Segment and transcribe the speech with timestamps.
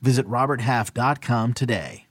[0.00, 2.06] Visit RobertHalf.com today.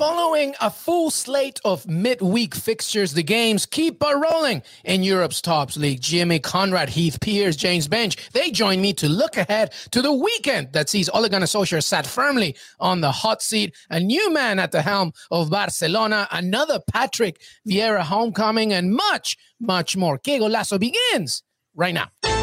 [0.00, 5.76] Following a full slate of midweek fixtures, the games keep on rolling in Europe's top
[5.76, 6.00] league.
[6.00, 10.72] Jimmy Conrad, Heath Pearce, James Benge, they join me to look ahead to the weekend
[10.72, 14.72] that sees Ole Gunnar Solskjaer sat firmly on the hot seat, a new man at
[14.72, 20.16] the helm of Barcelona, another Patrick Vieira homecoming, and much, much more.
[20.16, 21.42] Que Golazo begins
[21.80, 22.39] right now.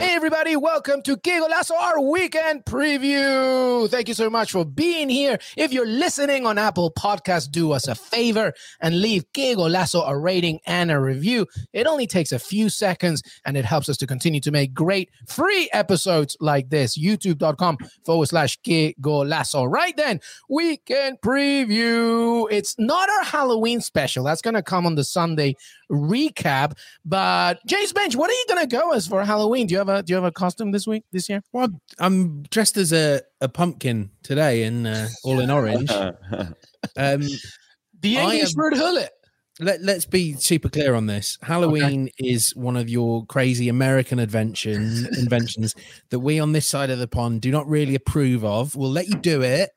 [0.00, 3.86] Hey, everybody, welcome to Que Golazo, our weekend preview.
[3.90, 5.38] Thank you so much for being here.
[5.58, 10.18] If you're listening on Apple Podcasts, do us a favor and leave Que Golazo a
[10.18, 11.46] rating and a review.
[11.74, 15.10] It only takes a few seconds and it helps us to continue to make great
[15.28, 16.96] free episodes like this.
[16.96, 17.76] YouTube.com
[18.06, 19.70] forward slash Que Golazo.
[19.70, 22.48] Right then, weekend preview.
[22.50, 24.24] It's not our Halloween special.
[24.24, 25.56] That's going to come on the Sunday
[25.90, 26.78] recap.
[27.04, 29.66] But James Benge, what are you going to go as for Halloween?
[29.66, 31.42] Do you have a do you have a costume this week this year?
[31.52, 35.90] Well, I'm dressed as a, a pumpkin today, and uh, all in orange.
[36.96, 37.22] um,
[38.00, 39.08] the English word hullet.
[39.58, 41.36] Let, let's be super clear on this.
[41.42, 42.30] Halloween okay.
[42.30, 45.74] is one of your crazy American invention inventions
[46.08, 48.74] that we on this side of the pond do not really approve of.
[48.74, 49.70] We'll let you do it,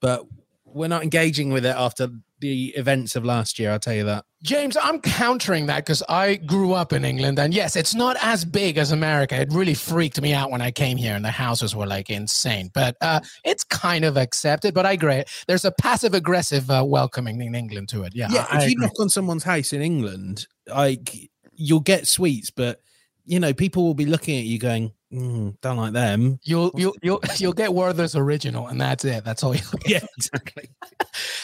[0.00, 0.26] but
[0.64, 2.08] we're not engaging with it after
[2.40, 3.70] the events of last year.
[3.70, 4.24] I'll tell you that.
[4.42, 8.44] James, I'm countering that because I grew up in England, and yes, it's not as
[8.44, 9.40] big as America.
[9.40, 12.68] It really freaked me out when I came here, and the houses were like insane.
[12.74, 14.74] But uh, it's kind of accepted.
[14.74, 15.22] But I agree.
[15.46, 18.16] There's a passive aggressive uh, welcoming in England to it.
[18.16, 18.28] Yeah.
[18.30, 18.46] Yeah.
[18.50, 22.80] I, if I you knock on someone's house in England, like you'll get sweets, but
[23.24, 26.40] you know people will be looking at you going, mm, don't like them.
[26.42, 29.24] You'll you'll you'll you'll get Werther's original, and that's it.
[29.24, 29.54] That's all.
[29.54, 30.68] you yeah, exactly.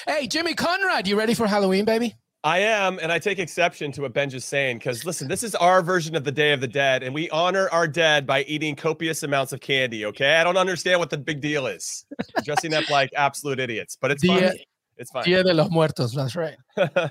[0.05, 2.17] hey, Jimmy Conrad, you ready for Halloween, baby?
[2.45, 5.57] I am, and I take exception to what Benj is saying because listen, this is
[5.57, 8.77] our version of the Day of the Dead, and we honor our dead by eating
[8.77, 10.07] copious amounts of candy.
[10.07, 12.05] Okay, I don't understand what the big deal is.
[12.45, 14.59] dressing up like absolute idiots, but it's Dia, fun.
[14.99, 15.25] It's fine.
[15.25, 16.15] Dia de los Muertos.
[16.15, 16.57] That's right.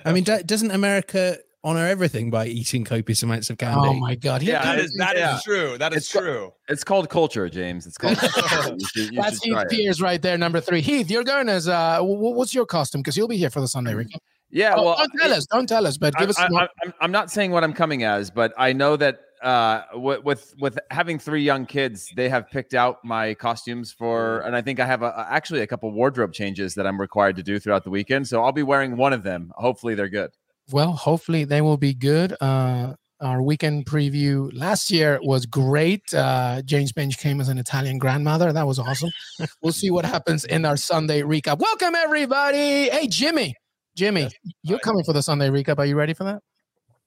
[0.06, 3.90] I mean, doesn't America honor everything by eating copious amounts of candy.
[3.90, 4.42] Oh my god!
[4.42, 5.36] Yeah, that is that yeah.
[5.36, 5.78] is true.
[5.78, 6.54] That is it's true.
[6.70, 7.86] it's called culture, James.
[7.86, 8.18] It's called.
[8.22, 10.80] you should, you That's Heath Pearce right there, number three.
[10.80, 13.02] Heath, you're going as uh, what's your costume?
[13.02, 14.20] Because you'll be here for the Sunday recap.
[14.50, 15.46] Yeah, oh, well, don't tell us.
[15.46, 16.69] Don't tell us, but give I, us.
[16.84, 20.80] I, I'm not saying what I'm coming as, but I know that uh, with with
[20.90, 24.86] having three young kids, they have picked out my costumes for, and I think I
[24.86, 28.28] have a, actually a couple wardrobe changes that I'm required to do throughout the weekend.
[28.28, 29.52] So I'll be wearing one of them.
[29.57, 30.31] Hopefully, they're good
[30.72, 32.36] well, hopefully they will be good.
[32.41, 36.13] Uh, our weekend preview last year was great.
[36.13, 38.53] Uh, James Benge came as an Italian grandmother.
[38.53, 39.09] That was awesome.
[39.62, 41.59] we'll see what happens in our Sunday recap.
[41.59, 42.90] Welcome, everybody.
[42.90, 43.56] Hey, Jimmy.
[43.97, 44.34] Jimmy, yes.
[44.62, 45.80] you're coming for the Sunday recap.
[45.80, 46.44] Are you ready for that?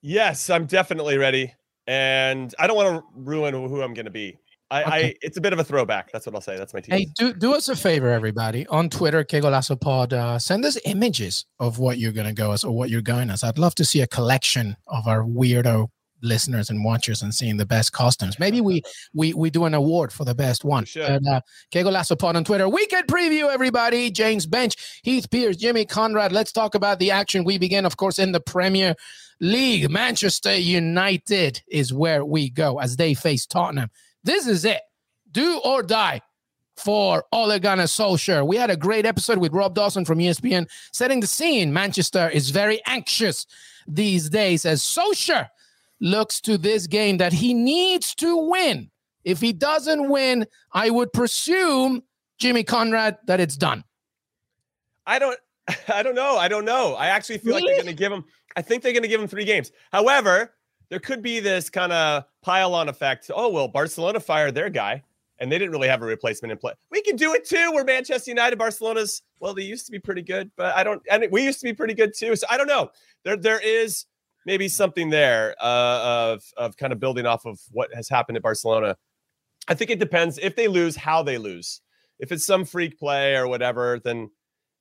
[0.02, 1.54] Yes, I'm definitely ready.
[1.86, 4.36] And I don't want to ruin who I'm going to be.
[4.72, 4.90] I, okay.
[4.92, 6.12] I, it's a bit of a throwback.
[6.12, 6.56] That's what I'll say.
[6.56, 6.96] That's my team.
[6.96, 10.12] Hey, do do us a favor, everybody, on Twitter, Que Golazo Pod.
[10.12, 13.42] Uh, send us images of what you're gonna go as or what you're going as.
[13.42, 15.88] I'd love to see a collection of our weirdo
[16.22, 18.38] listeners and watchers and seeing the best costumes.
[18.38, 18.82] Maybe we
[19.14, 20.84] we we do an award for the best one.
[20.84, 21.04] Sure.
[21.04, 22.68] And, uh, Que Golazo Pod on Twitter.
[22.68, 24.10] Weekend preview, everybody.
[24.10, 26.32] James Benge, Heath Pearce, Jimmy Conrad.
[26.32, 27.44] Let's talk about the action.
[27.44, 28.94] We begin, of course, in the Premier
[29.40, 29.90] League.
[29.90, 33.90] Manchester United is where we go as they face Tottenham.
[34.24, 34.80] This is it.
[35.32, 36.20] Do or die
[36.76, 38.46] for Ole Gunnar Solskjaer.
[38.46, 41.72] We had a great episode with Rob Dawson from ESPN setting the scene.
[41.72, 43.46] Manchester is very anxious
[43.86, 45.48] these days as Solskjaer
[46.00, 48.90] looks to this game that he needs to win.
[49.24, 52.02] If he doesn't win, I would presume
[52.38, 53.84] Jimmy Conrad that it's done.
[55.06, 55.38] I don't
[55.88, 56.36] I don't know.
[56.36, 56.94] I don't know.
[56.94, 57.62] I actually feel really?
[57.62, 58.24] like they're going to give him
[58.56, 59.70] I think they're going to give him 3 games.
[59.92, 60.54] However,
[60.88, 63.30] there could be this kind of pile on effect.
[63.32, 65.02] Oh, well, Barcelona fired their guy
[65.38, 66.72] and they didn't really have a replacement in play.
[66.90, 67.70] We can do it too.
[67.72, 71.26] We're Manchester United, Barcelona's, well, they used to be pretty good, but I don't, and
[71.30, 72.36] we used to be pretty good too.
[72.36, 72.90] So I don't know.
[73.24, 74.06] There, there is
[74.46, 78.42] maybe something there uh, of, of kind of building off of what has happened at
[78.42, 78.96] Barcelona.
[79.68, 81.80] I think it depends if they lose, how they lose.
[82.18, 84.30] If it's some freak play or whatever, then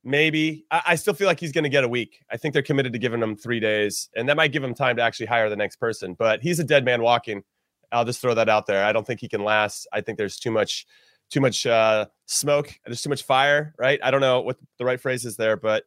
[0.04, 2.20] maybe I, I still feel like he's going to get a week.
[2.32, 4.96] I think they're committed to giving him three days, and that might give him time
[4.98, 6.16] to actually hire the next person.
[6.18, 7.44] But he's a dead man walking,
[7.92, 8.84] I'll just throw that out there.
[8.84, 9.88] I don't think he can last.
[9.92, 10.86] I think there's too much,
[11.30, 12.74] too much uh, smoke.
[12.86, 13.74] There's too much fire.
[13.78, 14.00] Right?
[14.04, 15.84] I don't know what the right phrase is there, but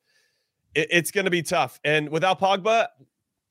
[0.75, 1.81] it, it's going to be tough.
[1.85, 2.89] And without Pogba,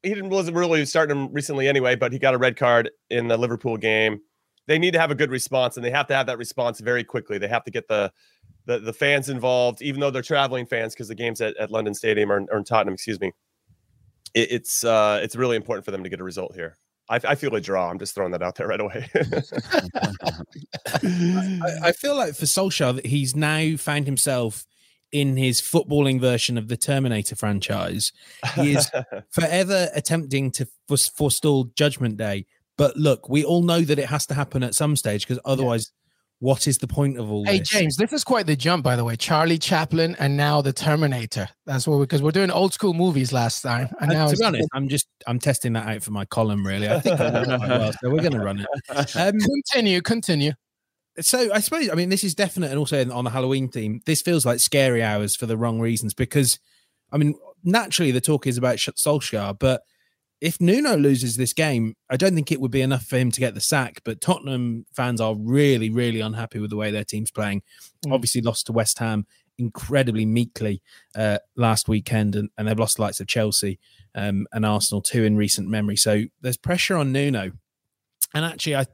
[0.04, 3.28] he didn't wasn't really starting him recently anyway, but he got a red card in
[3.28, 4.22] the Liverpool game.
[4.68, 7.04] They need to have a good response, and they have to have that response very
[7.04, 7.38] quickly.
[7.38, 8.12] They have to get the
[8.66, 11.94] the, the fans involved, even though they're traveling fans, because the games at, at London
[11.94, 13.32] Stadium or, or in Tottenham, excuse me.
[14.34, 16.78] It, it's uh, it's really important for them to get a result here.
[17.10, 17.90] I, I, feel a draw.
[17.90, 19.10] I'm just throwing that out there right away.
[21.04, 24.66] I, I, feel like for Solskjaer that he's now found himself
[25.12, 28.12] in his footballing version of the Terminator franchise.
[28.56, 28.90] He is
[29.30, 32.46] forever attempting to forestall Judgment Day.
[32.78, 35.92] But look, we all know that it has to happen at some stage because otherwise,
[36.40, 37.70] what is the point of all hey, this?
[37.70, 39.16] James, this is quite the jump, by the way.
[39.16, 41.48] Charlie Chaplin and now the Terminator.
[41.68, 43.90] That's what because we, are doing old school movies last time.
[44.00, 46.66] And now to be honest, I'm just I'm testing that out for my column.
[46.66, 48.68] Really, I think I well, so we're going to run it.
[49.16, 50.54] Um, continue, continue.
[51.22, 54.02] So I suppose I mean this is definite, and also on the Halloween theme.
[54.06, 56.60] This feels like scary hours for the wrong reasons because,
[57.12, 59.84] I mean, naturally the talk is about Solskjaer, but
[60.42, 63.40] if Nuno loses this game, I don't think it would be enough for him to
[63.40, 64.02] get the sack.
[64.04, 67.62] But Tottenham fans are really, really unhappy with the way their team's playing.
[68.06, 68.14] Mm.
[68.14, 69.28] Obviously, lost to West Ham
[69.60, 70.82] incredibly meekly
[71.16, 73.80] uh, last weekend, and, and, they've lost the likes of Chelsea
[74.16, 75.96] um, and Arsenal too in recent memory.
[75.96, 77.52] So there's pressure on Nuno.
[78.34, 78.86] And actually, I.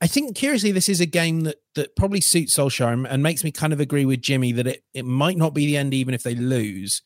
[0.00, 3.44] I think curiously, this is a game that that probably suits Solskjaer and, and makes
[3.44, 6.14] me kind of agree with Jimmy that it, it might not be the end even
[6.14, 7.02] if they lose.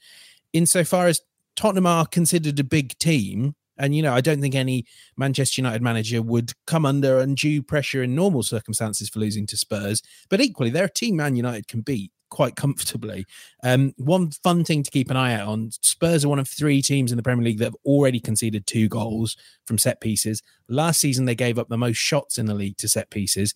[0.52, 1.20] Insofar as
[1.56, 4.84] Tottenham are considered a big team, and, you know, I don't think any
[5.16, 10.02] Manchester United manager would come under undue pressure in normal circumstances for losing to Spurs.
[10.28, 13.26] But equally, they're a team Man United can beat quite comfortably.
[13.62, 16.80] Um, one fun thing to keep an eye out on Spurs are one of three
[16.80, 19.36] teams in the Premier League that have already conceded two goals
[19.66, 20.42] from set pieces.
[20.68, 23.54] Last season, they gave up the most shots in the league to set pieces.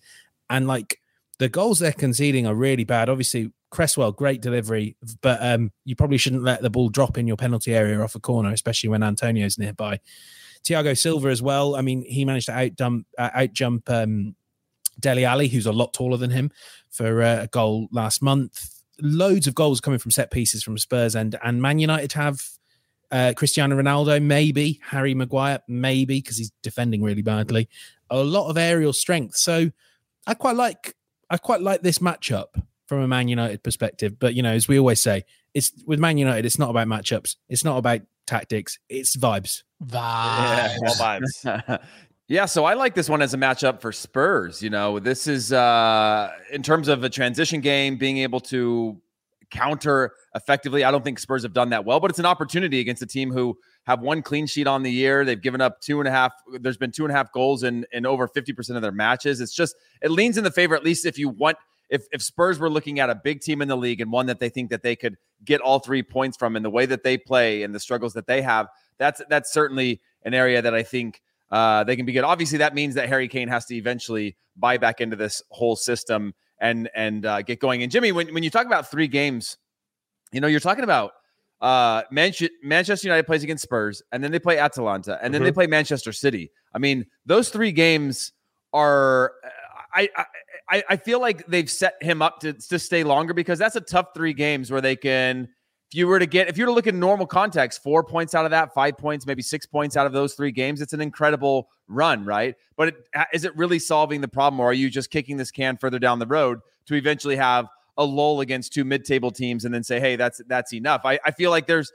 [0.49, 0.99] And like
[1.39, 3.09] the goals they're conceding are really bad.
[3.09, 7.35] Obviously, Cresswell, great delivery, but um, you probably shouldn't let the ball drop in your
[7.35, 9.99] penalty area off a corner, especially when Antonio's nearby.
[10.65, 11.75] Thiago Silva as well.
[11.75, 14.35] I mean, he managed to out dump, uh, out jump um,
[14.99, 16.51] Dele Alli, who's a lot taller than him,
[16.89, 18.71] for uh, a goal last month.
[19.01, 22.41] Loads of goals coming from set pieces from Spurs and and Man United have
[23.11, 27.69] uh, Cristiano Ronaldo, maybe Harry Maguire, maybe because he's defending really badly.
[28.09, 29.71] A lot of aerial strength, so
[30.27, 30.95] I quite like
[31.29, 32.47] I quite like this matchup
[32.87, 34.19] from a Man United perspective.
[34.19, 37.35] But you know, as we always say, it's with Man United, it's not about matchups,
[37.49, 39.63] it's not about tactics, it's vibes.
[39.83, 39.93] Vibes.
[39.93, 40.77] Yeah,
[41.45, 41.79] vibes.
[42.27, 44.61] Yeah, so I like this one as a matchup for Spurs.
[44.61, 48.99] You know, this is uh in terms of a transition game, being able to
[49.51, 50.83] counter effectively.
[50.83, 53.31] I don't think Spurs have done that well, but it's an opportunity against a team
[53.31, 55.23] who have one clean sheet on the year.
[55.23, 56.33] They've given up two and a half.
[56.59, 59.39] There's been two and a half goals in in over 50% of their matches.
[59.39, 61.57] It's just it leans in the favor, at least if you want
[61.89, 64.39] if if Spurs were looking at a big team in the league and one that
[64.39, 67.17] they think that they could get all three points from in the way that they
[67.17, 68.67] play and the struggles that they have,
[68.97, 71.21] that's that's certainly an area that I think
[71.51, 72.23] uh, they can be good.
[72.23, 76.33] Obviously, that means that Harry Kane has to eventually buy back into this whole system
[76.59, 77.83] and and uh, get going.
[77.83, 79.57] And Jimmy, when when you talk about three games,
[80.31, 81.11] you know you're talking about
[81.61, 85.45] uh, Manchester United plays against Spurs, and then they play Atalanta, and then mm-hmm.
[85.45, 86.51] they play Manchester City.
[86.73, 88.33] I mean, those three games
[88.73, 89.33] are.
[89.93, 90.25] I, I
[90.69, 93.81] I, I feel like they've set him up to, to stay longer because that's a
[93.81, 95.49] tough three games where they can
[95.95, 98.45] you were to get if you were to look at normal context four points out
[98.45, 101.69] of that five points maybe six points out of those three games it's an incredible
[101.87, 102.55] run right?
[102.75, 102.95] But it,
[103.33, 106.19] is it really solving the problem or are you just kicking this can further down
[106.19, 110.15] the road to eventually have a lull against two mid-table teams and then say hey
[110.15, 111.01] that's that's enough.
[111.05, 111.91] I, I feel like there's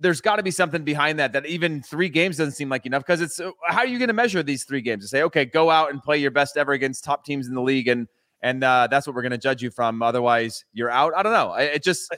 [0.00, 3.02] there's got to be something behind that that even three games doesn't seem like enough
[3.02, 5.04] because it's how are you going to measure these three games?
[5.04, 7.62] To say okay go out and play your best ever against top teams in the
[7.62, 8.08] league and
[8.40, 11.12] and uh, that's what we're going to judge you from otherwise you're out?
[11.16, 11.54] I don't know.
[11.54, 12.14] It just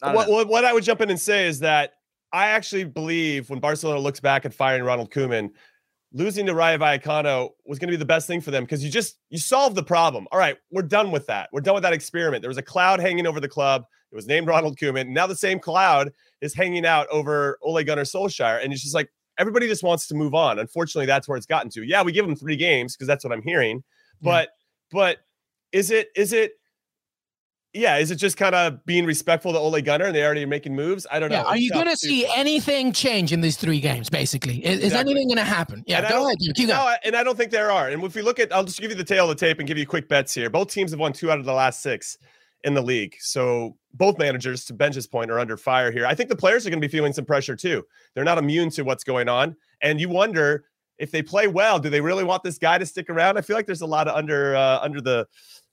[0.00, 1.94] what, what, what i would jump in and say is that
[2.32, 5.50] i actually believe when barcelona looks back at firing ronald Koeman,
[6.14, 8.90] losing to Rayo Vallecano was going to be the best thing for them because you
[8.90, 10.26] just you solved the problem.
[10.32, 11.50] All right, we're done with that.
[11.52, 12.40] We're done with that experiment.
[12.40, 13.84] There was a cloud hanging over the club.
[14.12, 15.08] It was named Ronald Koeman.
[15.08, 18.62] Now the same cloud is hanging out over Ole Gunnar Solskjaer.
[18.62, 20.60] And it's just like everybody just wants to move on.
[20.60, 21.82] Unfortunately, that's where it's gotten to.
[21.82, 23.82] Yeah, we give them three games because that's what I'm hearing.
[24.22, 24.92] But yeah.
[24.92, 25.18] but
[25.72, 26.52] is it is it
[27.74, 30.48] yeah, is it just kind of being respectful to Ole Gunnar and they already are
[30.48, 31.08] making moves?
[31.10, 31.38] I don't know.
[31.38, 34.08] Yeah, are you going to see anything change in these three games?
[34.08, 34.86] Basically, is, exactly.
[34.86, 35.82] is anything going to happen?
[35.86, 36.38] Yeah, and go ahead.
[36.54, 37.88] Keep no, and I don't think there are.
[37.88, 39.66] And if we look at, I'll just give you the tail of the tape and
[39.66, 40.48] give you quick bets here.
[40.48, 42.16] Both teams have won two out of the last six
[42.62, 43.16] in the league.
[43.18, 46.06] So both managers, to Ben's point, are under fire here.
[46.06, 47.84] I think the players are going to be feeling some pressure too.
[48.14, 50.66] They're not immune to what's going on, and you wonder
[50.98, 53.36] if they play well, do they really want this guy to stick around?
[53.36, 55.26] I feel like there's a lot of under uh, under the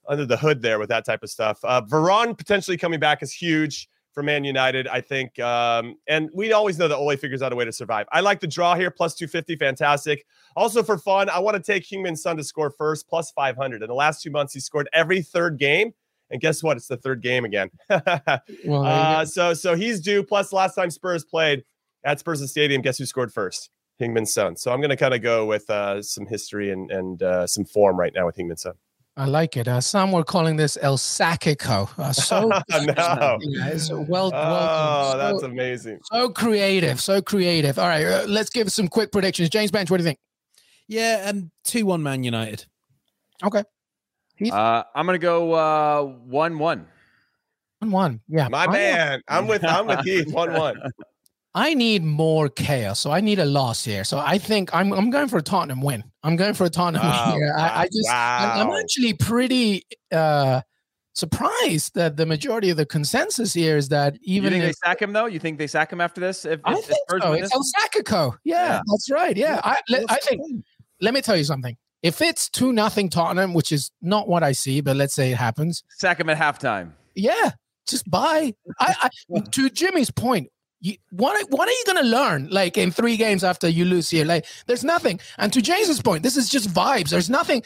[0.07, 1.59] under the hood there with that type of stuff.
[1.63, 5.39] Uh, Varane potentially coming back is huge for Man United, I think.
[5.39, 8.07] Um, and we always know that Ole figures out a way to survive.
[8.11, 10.25] I like the draw here, plus 250, fantastic.
[10.55, 13.81] Also for fun, I want to take Heung-min Son to score first, plus 500.
[13.81, 15.93] In the last two months, he scored every third game.
[16.29, 16.77] And guess what?
[16.77, 17.69] It's the third game again.
[18.65, 20.23] well, uh, so so he's due.
[20.23, 21.63] Plus, last time Spurs played
[22.05, 23.69] at Spurs Stadium, guess who scored first?
[23.99, 24.55] Heung-min Son.
[24.55, 27.65] So I'm going to kind of go with uh, some history and and uh, some
[27.65, 28.73] form right now with Heung-min Son.
[29.17, 29.67] I like it.
[29.67, 31.89] Uh, some were calling this El Sackico.
[31.97, 33.37] Uh, so no.
[34.07, 35.99] well, well, oh, so, that's amazing.
[36.11, 37.77] So creative, so creative.
[37.77, 39.49] All right, uh, let's give some quick predictions.
[39.49, 40.19] James Benge, what do you think?
[40.87, 42.65] Yeah, um, two one Man United.
[43.43, 43.63] Okay.
[44.49, 46.87] Uh, I'm gonna go uh, one one.
[47.79, 48.21] One one.
[48.27, 49.21] Yeah, my man.
[49.27, 50.31] I'm with I'm with Heath.
[50.31, 50.81] One one.
[51.53, 54.03] I need more chaos, so I need a loss here.
[54.03, 56.03] So I think I'm I'm going for a Tottenham win.
[56.23, 57.33] I'm going for a Tottenham wow.
[57.33, 57.53] win here.
[57.57, 58.53] I, I just wow.
[58.55, 60.61] I'm actually pretty uh
[61.13, 64.87] surprised that the majority of the consensus here is that even you think if, they
[64.87, 65.25] sack him though.
[65.25, 66.45] You think they sack him after this?
[66.45, 67.33] If, I if, think if so.
[67.33, 68.37] It's El Sackico.
[68.43, 69.35] Yeah, yeah, that's right.
[69.35, 69.77] Yeah, I,
[70.09, 70.63] I think.
[71.01, 71.75] Let me tell you something.
[72.01, 75.37] If it's two nothing Tottenham, which is not what I see, but let's say it
[75.37, 76.91] happens, sack him at halftime.
[77.13, 77.51] Yeah,
[77.87, 78.53] just buy.
[78.79, 80.49] I, I to Jimmy's point,
[80.81, 84.09] you, what what are you going to learn like in three games after you lose
[84.09, 84.25] here?
[84.25, 85.19] Like, there's nothing.
[85.37, 87.09] And to James's point, this is just vibes.
[87.09, 87.61] There's nothing.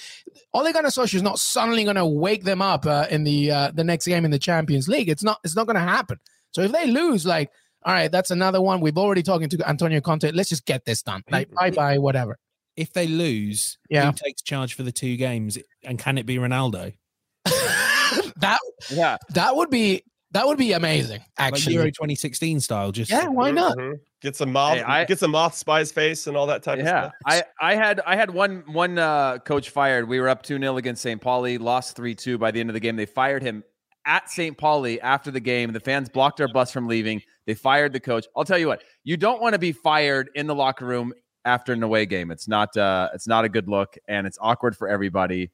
[0.53, 3.71] Ole Gunnar Solskjaer is not suddenly going to wake them up uh, in the uh,
[3.71, 5.07] the next game in the Champions League.
[5.07, 5.39] It's not.
[5.45, 6.19] It's not going to happen.
[6.51, 7.51] So if they lose, like,
[7.83, 8.81] all right, that's another one.
[8.81, 10.31] We've already talking to Antonio Conte.
[10.31, 11.23] Let's just get this done.
[11.31, 12.37] Like, bye bye, whatever.
[12.75, 14.07] If they lose, yeah.
[14.07, 15.57] who takes charge for the two games?
[15.83, 16.93] And can it be Ronaldo?
[17.45, 18.59] that
[18.91, 20.03] yeah, that would be
[20.35, 21.21] that would be amazing.
[21.37, 22.91] Actually, like Euro 2016 style.
[22.91, 23.77] Just yeah, why not?
[23.77, 23.93] Mm-hmm.
[24.21, 27.05] Get some moth, hey, I, get some moth spies face and all that type yeah,
[27.05, 27.45] of stuff.
[27.61, 30.09] I I had I had one one uh, coach fired.
[30.09, 31.21] We were up two 0 against St.
[31.21, 32.97] Pauli, lost three two by the end of the game.
[32.97, 33.63] They fired him
[34.05, 34.57] at St.
[34.57, 35.71] Pauli after the game.
[35.71, 37.21] The fans blocked our bus from leaving.
[37.45, 38.25] They fired the coach.
[38.35, 41.13] I'll tell you what, you don't want to be fired in the locker room
[41.45, 42.29] after an away game.
[42.29, 45.51] It's not uh, it's not a good look, and it's awkward for everybody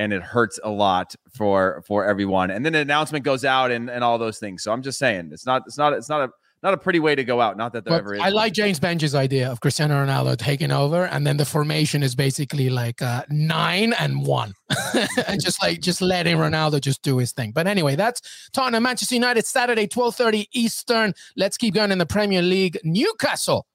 [0.00, 2.50] and it hurts a lot for for everyone.
[2.50, 4.62] And then an announcement goes out and, and all those things.
[4.62, 6.30] So I'm just saying it's not it's not it's not a
[6.62, 7.58] not a pretty way to go out.
[7.58, 8.20] Not that there but ever is.
[8.22, 12.14] I like James Benge's idea of Cristiano Ronaldo taking over, and then the formation is
[12.14, 14.54] basically like uh, nine and one,
[15.26, 17.52] and just like just letting Ronaldo just do his thing.
[17.52, 21.12] But anyway, that's Tottenham, Manchester United, Saturday, twelve thirty Eastern.
[21.36, 22.78] Let's keep going in the Premier League.
[22.84, 23.66] Newcastle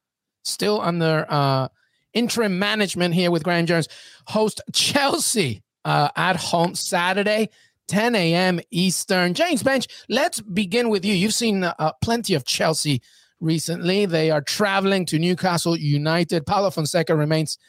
[0.43, 1.67] still under uh,
[2.13, 3.87] interim management here with Graeme Jones.
[4.27, 7.49] Host Chelsea uh, at home Saturday.
[7.87, 8.59] 10 a.m.
[8.71, 9.35] Eastern.
[9.35, 11.13] James Benge, let's begin with you.
[11.13, 12.99] You've seen uh, plenty of Chelsea
[13.39, 14.05] recently.
[14.07, 16.47] They are traveling to Newcastle United.
[16.47, 17.59] Paulo Fonseca remains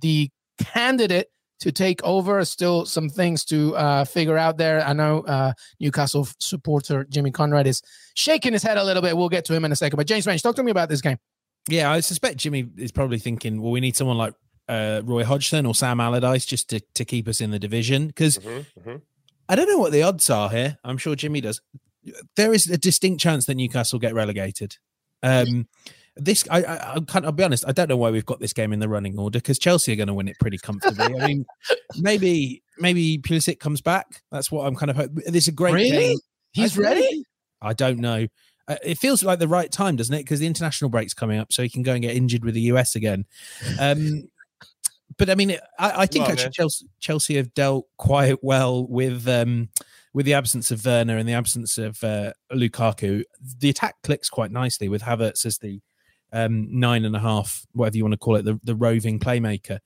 [0.00, 1.28] the candidate
[1.60, 2.44] to take over.
[2.44, 4.82] Still some things to uh, figure out there.
[4.82, 7.82] I know uh, Newcastle supporter Jimmy Conrad is
[8.14, 9.16] shaking his head a little bit.
[9.16, 9.96] We'll get to him in a second.
[9.96, 11.18] But James Benge, talk to me about this game.
[11.68, 14.34] Yeah, I suspect Jimmy is probably thinking, well, we need someone like
[14.70, 18.06] uh, Roy Hodgson or Sam Allardyce just to, to keep us in the division.
[18.06, 18.96] Because mm-hmm, mm-hmm.
[19.48, 20.78] I don't know what the odds are here.
[20.84, 21.60] I'm sure Jimmy does.
[22.36, 24.76] There is a distinct chance that Newcastle get relegated.
[25.22, 25.66] Um,
[26.16, 27.24] this I, I, I can't.
[27.24, 27.64] I'll be honest.
[27.66, 29.96] I don't know why we've got this game in the running order because Chelsea are
[29.96, 31.04] going to win it pretty comfortably.
[31.04, 31.46] I mean,
[31.98, 34.22] maybe maybe Pulisic comes back.
[34.30, 34.96] That's what I'm kind of.
[34.96, 35.22] hoping.
[35.26, 35.90] This is a great really?
[35.90, 36.18] game.
[36.52, 37.24] He's I ready.
[37.60, 38.26] I don't know.
[38.66, 40.20] Uh, it feels like the right time, doesn't it?
[40.20, 42.62] Because the international break's coming up, so he can go and get injured with the
[42.62, 43.24] US again.
[43.78, 44.28] Um,
[45.20, 49.28] but I mean, I, I think well, actually Chelsea, Chelsea have dealt quite well with
[49.28, 49.68] um,
[50.14, 53.24] with the absence of Werner and the absence of uh, Lukaku.
[53.58, 55.82] The attack clicks quite nicely with Havertz as the
[56.32, 59.80] um, nine and a half, whatever you want to call it, the, the roving playmaker.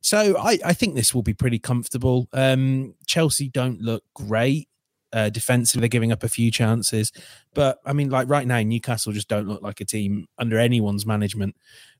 [0.00, 2.28] So I, I think this will be pretty comfortable.
[2.32, 4.70] Um, Chelsea don't look great.
[5.12, 7.12] Uh, defensively, they're giving up a few chances,
[7.52, 11.04] but I mean, like right now, Newcastle just don't look like a team under anyone's
[11.04, 11.56] management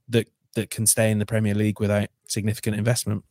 [0.08, 3.24] that that can stay in the Premier League without significant investment.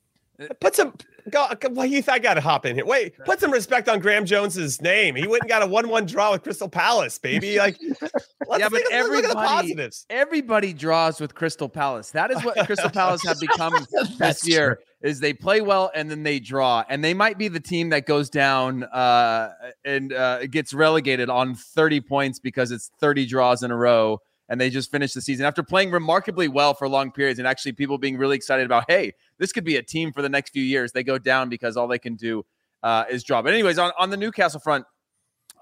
[0.59, 0.93] Put some.
[1.29, 2.85] Go, well, Heath, I got to hop in here.
[2.85, 5.15] Wait, put some respect on Graeme Jones's name.
[5.15, 7.59] He went and got a one-one draw with Crystal Palace, baby.
[7.59, 7.79] Like,
[8.57, 9.75] yeah, but everybody,
[10.09, 12.09] everybody draws with Crystal Palace.
[12.09, 13.85] That is what Crystal Palace have become
[14.17, 14.79] this year.
[15.01, 18.07] Is they play well and then they draw, and they might be the team that
[18.07, 19.53] goes down uh,
[19.85, 24.19] and uh, gets relegated on thirty points because it's thirty draws in a row
[24.51, 27.71] and they just finished the season after playing remarkably well for long periods and actually
[27.71, 30.61] people being really excited about, hey, this could be a team for the next few
[30.61, 30.91] years.
[30.91, 32.45] They go down because all they can do
[32.83, 33.41] uh, is draw.
[33.41, 34.83] But anyways, on, on the Newcastle front,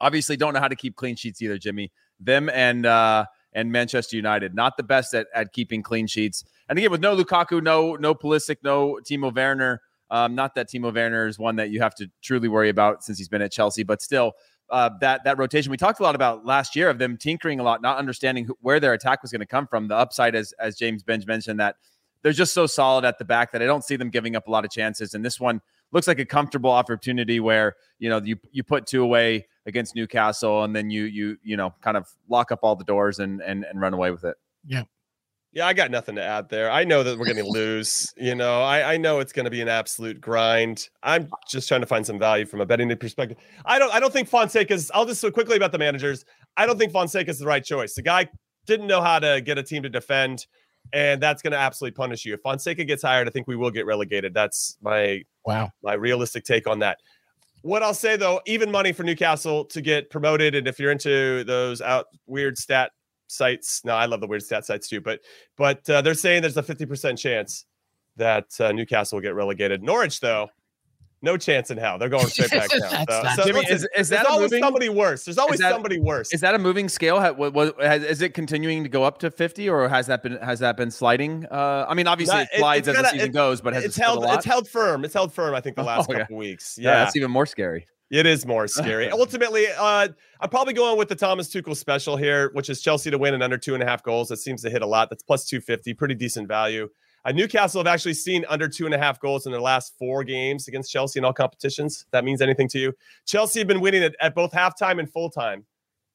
[0.02, 1.92] obviously don't know how to keep clean sheets either, Jimmy.
[2.20, 4.56] Them and uh, and Manchester United.
[4.56, 6.44] Not the best at, at keeping clean sheets.
[6.68, 9.84] And again, with no Lukaku, no no Pulisic, no Timo Werner.
[10.10, 13.20] Um, not that Timo Werner is one that you have to truly worry about since
[13.20, 14.34] he's been at Chelsea, but still,
[14.72, 17.64] uh, that that rotation we talked a lot about last year of them tinkering a
[17.64, 19.88] lot, not understanding who, where their attack was going to come from.
[19.88, 21.76] The upside, as as James Benge mentioned, that
[22.22, 24.52] they're just so solid at the back that I don't see them giving up a
[24.52, 25.14] lot of chances.
[25.14, 25.62] And this one
[25.92, 30.64] looks like a comfortable opportunity where you know you you put two away against Newcastle,
[30.64, 33.66] and then you you you know kind of lock up all the doors and and
[33.66, 34.36] and run away with it.
[34.66, 34.84] Yeah.
[35.52, 36.70] Yeah, I got nothing to add there.
[36.70, 38.14] I know that we're going to lose.
[38.16, 40.88] You know, I, I know it's going to be an absolute grind.
[41.02, 43.38] I'm just trying to find some value from a betting perspective.
[43.66, 44.92] I don't I don't think Fonseca's.
[44.94, 46.24] I'll just so quickly about the managers.
[46.56, 47.96] I don't think Fonseca's the right choice.
[47.96, 48.28] The guy
[48.68, 50.46] didn't know how to get a team to defend,
[50.94, 52.36] and that's going to absolutely punish you.
[52.36, 54.36] If Fonseca gets hired, I think we will get relegated.
[54.36, 55.72] That's my Wow.
[55.82, 57.00] my realistic take on that.
[57.64, 61.44] What I'll say though, even money for Newcastle to get promoted, and if you're into
[61.44, 62.92] those out weird stat
[63.30, 65.22] sites, no, I love the weird stat sites too, but
[65.58, 67.66] but uh, they're saying there's a 50% chance
[68.18, 69.82] that uh, Newcastle will get relegated.
[69.84, 70.50] Norwich though,
[71.22, 71.98] no chance in hell.
[71.98, 73.06] They're going straight back down.
[73.08, 75.26] That's So, so Jimmy, is- is that always moving- somebody worse?
[75.26, 76.34] There's always that- somebody worse.
[76.34, 77.20] Is that a moving scale?
[77.20, 80.24] Ha- What, what, has, is it continuing to go up to 50 or has that
[80.24, 81.46] been has that been sliding?
[81.52, 83.60] Uh, I mean, obviously Not- it it- slides it's as the kinda- season it- goes,
[83.62, 84.36] but has it's it held a lot?
[84.38, 85.04] it's held firm.
[85.06, 86.20] It's held firm, I think, the last Oh, yeah.
[86.22, 86.78] couple weeks.
[86.80, 87.04] yeah, Yeah.
[87.04, 87.86] that's even more scary.
[88.12, 89.10] It is more scary.
[89.10, 90.08] Ultimately, uh,
[90.40, 93.42] I'm probably going with the Thomas Tuchel special here, which is Chelsea to win in
[93.42, 94.30] under two and a half goals.
[94.30, 95.10] That seems to hit a lot.
[95.10, 96.90] That's plus 250, pretty decent value.
[97.26, 100.24] Uh, Newcastle have actually seen under two and a half goals in their last four
[100.24, 102.04] games against Chelsea in all competitions.
[102.06, 102.94] If that means anything to you.
[103.26, 105.66] Chelsea have been winning at, at both halftime and full time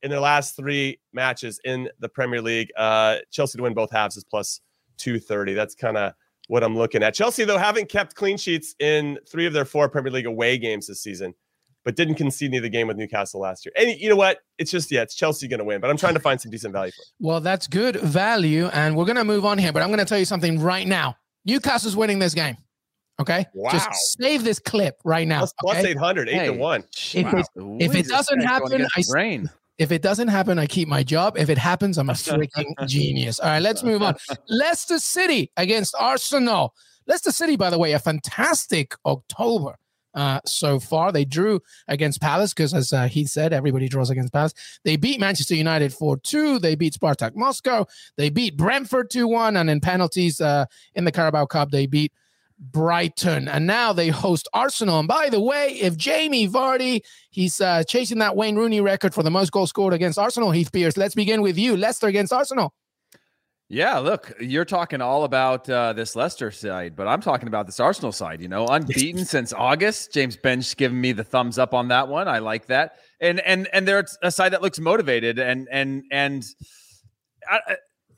[0.03, 2.71] in their last three matches in the Premier League.
[2.77, 4.61] Uh, Chelsea to win both halves is plus
[4.99, 5.55] 230.
[5.55, 6.13] That's kind of
[6.49, 7.15] what I'm looking at.
[7.15, 10.87] Chelsea, though, haven't kept clean sheets in three of their four Premier League away games
[10.87, 11.35] this season,
[11.85, 13.73] but didn't concede any of the game with Newcastle last year.
[13.77, 14.39] And you know what?
[14.59, 16.73] It's just, yeah, it's Chelsea going to win, but I'm trying to find some decent
[16.73, 17.09] value for it.
[17.21, 18.67] Well, that's good value.
[18.73, 20.87] And we're going to move on here, but I'm going to tell you something right
[20.87, 21.17] now.
[21.45, 22.57] Newcastle's winning this game.
[23.21, 23.47] Okay.
[23.55, 23.71] Wow.
[23.71, 23.89] Just
[24.19, 25.39] save this clip right now.
[25.41, 25.91] Plus, plus okay?
[25.91, 26.81] 800, 8 to 1.
[26.81, 29.51] If it- if What it is this doesn't happen, I the s- brain.
[29.77, 31.37] If it doesn't happen, I keep my job.
[31.37, 33.41] If it happens, I'm a freaking genius.
[33.41, 34.15] All right, let's move on.
[34.49, 36.75] Leicester City against Arsenal.
[37.07, 39.77] Leicester City, by the way, a fantastic October
[40.15, 41.13] uh, so far.
[41.13, 44.55] They drew against Palace because, as uh, he said, everybody draws against Palace.
[44.85, 46.59] They beat Manchester United 4 2.
[46.59, 47.87] They beat Spartak Moscow.
[48.17, 49.57] They beat Brentford 2 1.
[49.57, 52.13] And in penalties uh, in the Carabao Cup, they beat
[52.59, 53.49] Brighton.
[53.49, 55.01] And now they host Arsenal.
[55.01, 59.23] And by the way, if Jamie Vardy, he's uh, chasing that Wayne Rooney record for
[59.23, 60.97] the most goals scored against Arsenal, Heath Pearce.
[60.97, 61.77] Let's begin with you.
[61.77, 62.73] Leicester against Arsenal.
[63.69, 67.81] Yeah, look, you're talking all about uh, this Leicester side, but I'm talking about this
[67.81, 68.43] Arsenal side.
[68.43, 70.13] You know, unbeaten since August.
[70.13, 72.29] James Benge giving me the thumbs up on that one.
[72.29, 76.45] I like that, and and and they're a side that looks motivated, and and and,
[77.51, 77.77] I,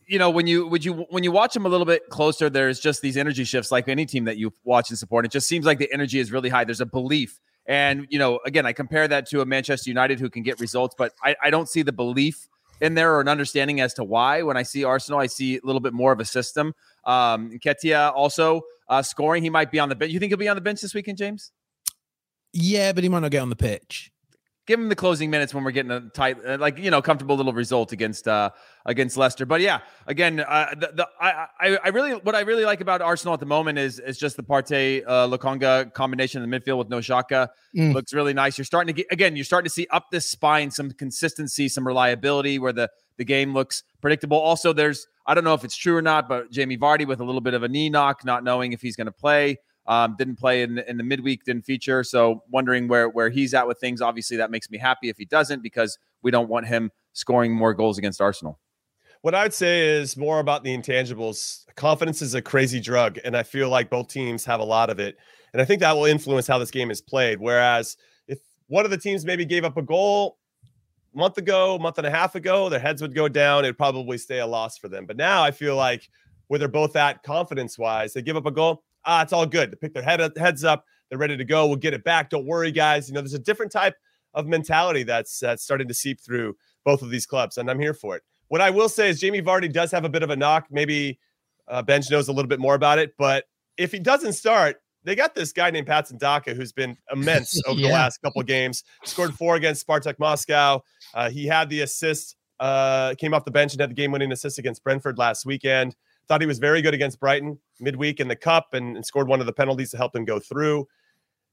[0.09, 2.81] you know, when you would you when you watch them a little bit closer, there's
[2.81, 5.25] just these energy shifts, like any team that you watch and support.
[5.25, 6.65] It just seems like the energy is really high.
[6.65, 10.29] There's a belief, and you know, again, I compare that to a Manchester United who
[10.29, 12.49] can get results, but I, I don't see the belief
[12.81, 14.43] in there or an understanding as to why.
[14.43, 16.75] When I see Arsenal, I see a little bit more of a system.
[17.05, 19.43] Um, Nketiah also uh, scoring.
[19.43, 20.13] He might be on the bench.
[20.13, 21.53] You think he'll be on the bench this weekend, James?
[22.53, 24.11] Yeah, but he might not get on the pitch.
[24.67, 27.37] Give him the closing minutes when we're getting a tight, uh, like you know, comfortable
[27.37, 28.51] little result against uh
[28.85, 29.47] against Leicester.
[29.47, 33.01] But yeah, again, uh, the, the I, I I really what I really like about
[33.01, 36.79] Arsenal at the moment is is just the Partey uh, Lokonga combination in the midfield
[36.79, 37.93] with no Xhaka Mm.
[37.93, 38.57] looks really nice.
[38.57, 39.37] You're starting to get again.
[39.37, 43.53] You're starting to see up this spine some consistency, some reliability where the the game
[43.55, 44.39] looks predictable.
[44.39, 47.25] Also, there's I don't know if it's true or not, but Jamie Vardy with a
[47.25, 49.59] little bit of a knee knock, not knowing if he's going to play.
[49.89, 52.03] Um, didn't play in, in the midweek, didn't feature.
[52.03, 54.01] So wondering where where he's at with things.
[54.03, 57.73] Obviously, that makes me happy if he doesn't because we don't want him scoring more
[57.73, 58.59] goals against Arsenal.
[59.23, 61.65] What I would say is more about the intangibles.
[61.75, 64.99] Confidence is a crazy drug, and I feel like both teams have a lot of
[64.99, 65.17] it.
[65.53, 67.41] And I think that will influence how this game is played.
[67.41, 67.97] Whereas
[68.29, 70.39] if one of the teams maybe gave up a goal
[71.15, 73.65] a month ago, month and a half ago, their heads would go down.
[73.65, 75.07] It'd probably stay a loss for them.
[75.07, 76.09] But now I feel like
[76.49, 78.85] where they're both at confidence wise, they give up a goal.
[79.07, 79.71] Ah, it's all good.
[79.71, 80.85] They pick their head heads up.
[81.09, 81.67] They're ready to go.
[81.67, 82.31] We'll get it back.
[82.31, 83.09] Don't worry, guys.
[83.09, 83.95] You know, there's a different type
[84.35, 87.95] of mentality that's that's starting to seep through both of these clubs, and I'm here
[87.95, 88.23] for it.
[88.49, 90.67] What I will say is Jamie Vardy does have a bit of a knock.
[90.71, 91.19] Maybe
[91.69, 93.45] uh, Benj knows a little bit more about it, but
[93.77, 97.81] if he doesn't start, they got this guy named Patson Daka who's been immense over
[97.81, 98.83] the last couple of games.
[99.05, 100.83] Scored four against Spartak Moscow.
[101.15, 104.59] Uh, he had the assist, uh, came off the bench and had the game-winning assist
[104.59, 105.95] against Brentford last weekend.
[106.29, 109.41] Thought he was very good against Brighton midweek in the cup and, and scored one
[109.41, 110.87] of the penalties to help them go through.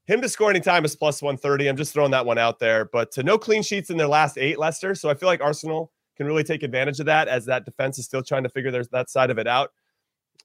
[0.06, 1.68] Him to score anytime is plus 130.
[1.68, 2.84] I'm just throwing that one out there.
[2.84, 4.94] But uh, no clean sheets in their last eight, Leicester.
[4.94, 8.04] So I feel like Arsenal can really take advantage of that as that defense is
[8.04, 9.72] still trying to figure their, that side of it out.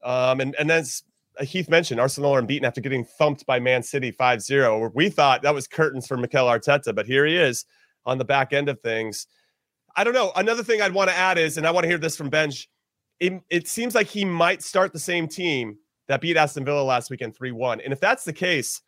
[0.03, 0.85] Um, and and then
[1.41, 4.91] Heath mentioned Arsenal are unbeaten after getting thumped by Man City 5-0.
[4.93, 7.65] We thought that was curtains for Mikel Arteta, but here he is
[8.05, 9.27] on the back end of things.
[9.95, 10.31] I don't know.
[10.35, 12.69] Another thing I'd want to add is, and I want to hear this from Benj.
[13.19, 15.77] It, it seems like he might start the same team
[16.07, 17.81] that beat Aston Villa last weekend 3 1.
[17.81, 18.81] And if that's the case,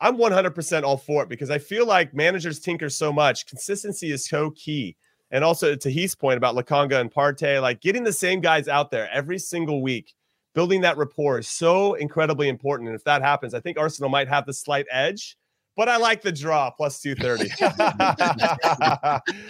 [0.00, 3.46] I'm 100% all for it because I feel like managers tinker so much.
[3.46, 4.96] Consistency is so key.
[5.30, 8.90] And also to Heath's point about Lokonga and Partey, like getting the same guys out
[8.90, 10.14] there every single week,
[10.54, 12.88] building that rapport is so incredibly important.
[12.88, 15.36] And if that happens, I think Arsenal might have the slight edge.
[15.76, 17.50] But I like the draw plus 230.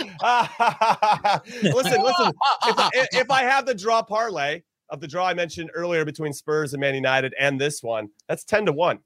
[1.63, 2.33] listen, listen.
[2.67, 6.33] If I, if I have the draw parlay of the draw I mentioned earlier between
[6.33, 8.99] Spurs and Man United and this one, that's 10 to 1.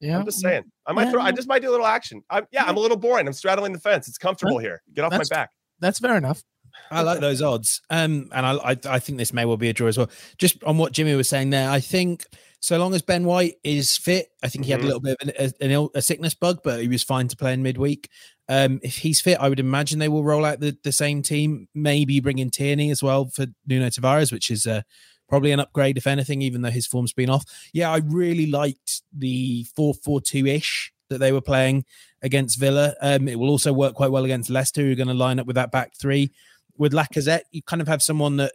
[0.00, 0.64] Yeah, I'm just saying.
[0.86, 1.20] I might throw.
[1.20, 2.22] I just might do a little action.
[2.30, 3.26] I'm, yeah, I'm a little boring.
[3.26, 4.06] I'm straddling the fence.
[4.06, 4.80] It's comfortable here.
[4.94, 5.50] Get off my back.
[5.80, 6.42] That's fair enough.
[6.90, 7.82] I like those odds.
[7.90, 10.10] Um, and I, I, I think this may well be a draw as well.
[10.38, 12.24] Just on what Jimmy was saying there, I think
[12.60, 14.84] so long as Ben White is fit, I think he had mm-hmm.
[14.84, 17.28] a little bit of an, a, an Ill, a, sickness bug, but he was fine
[17.28, 18.08] to play in midweek.
[18.48, 21.68] Um, if he's fit, I would imagine they will roll out the, the same team,
[21.74, 24.82] maybe bring in Tierney as well for Nuno Tavares, which is uh,
[25.28, 27.44] probably an upgrade, if anything, even though his form's been off.
[27.72, 31.84] Yeah, I really liked the 4 4 2 ish that they were playing
[32.22, 32.94] against Villa.
[33.00, 35.46] Um, it will also work quite well against Leicester, who are going to line up
[35.46, 36.32] with that back three.
[36.78, 38.52] With Lacazette, you kind of have someone that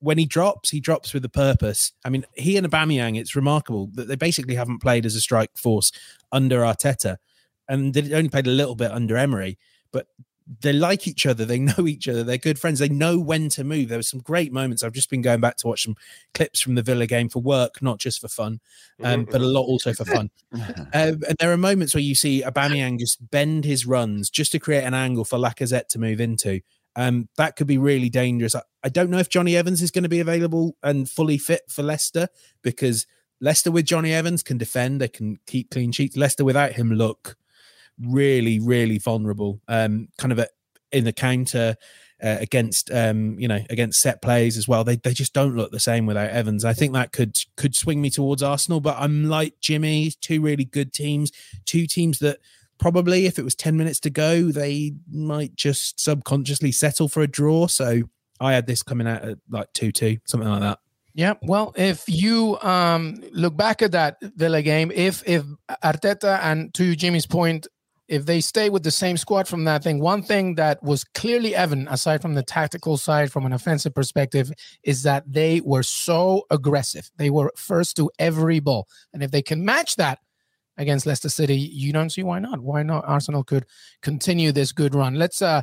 [0.00, 1.92] when he drops, he drops with a purpose.
[2.04, 5.56] I mean, he and Aubameyang, it's remarkable that they basically haven't played as a strike
[5.56, 5.92] force
[6.32, 7.16] under Arteta,
[7.68, 9.58] and they only played a little bit under Emery.
[9.92, 10.06] But
[10.60, 11.44] they like each other.
[11.44, 12.22] They know each other.
[12.22, 12.78] They're good friends.
[12.78, 13.88] They know when to move.
[13.88, 14.82] There were some great moments.
[14.82, 15.96] I've just been going back to watch some
[16.34, 18.60] clips from the Villa game for work, not just for fun,
[19.02, 20.30] um, but a lot also for fun.
[20.52, 20.62] um,
[20.92, 24.84] and there are moments where you see Aubameyang just bend his runs just to create
[24.84, 26.60] an angle for Lacazette to move into.
[26.96, 28.54] Um, that could be really dangerous.
[28.54, 31.62] I, I don't know if Jonny Evans is going to be available and fully fit
[31.68, 32.28] for Leicester
[32.62, 33.06] because
[33.40, 35.00] Leicester with Jonny Evans can defend.
[35.00, 36.16] They can keep clean sheets.
[36.16, 37.36] Leicester without him look
[38.00, 39.60] really, really vulnerable.
[39.68, 40.48] Um, kind of a,
[40.90, 41.76] in the counter
[42.22, 44.84] uh, against, um, you know, against set plays as well.
[44.84, 46.64] They they just don't look the same without Evans.
[46.64, 50.12] I think that could could swing me towards Arsenal, but I'm like Jimmy.
[50.20, 51.30] Two really good teams,
[51.66, 52.38] two teams that
[52.78, 57.26] probably if it was 10 minutes to go they might just subconsciously settle for a
[57.26, 58.02] draw so
[58.40, 60.78] i had this coming out at like 2-2 something like that
[61.16, 65.44] yeah, well, if you um, look back at that Villa game, if if
[65.82, 67.66] Arteta and to Jimmy's point,
[68.06, 71.54] if they stay with the same squad from that thing, one thing that was clearly
[71.54, 76.44] evident, aside from the tactical side, from an offensive perspective, is that they were so
[76.50, 77.10] aggressive.
[77.16, 78.86] They were first to every ball.
[79.14, 80.18] And if they can match that
[80.78, 82.60] against Leicester City, you don't see why not.
[82.60, 83.04] Why not?
[83.06, 83.66] Arsenal could
[84.02, 85.14] continue this good run.
[85.14, 85.62] Let's uh,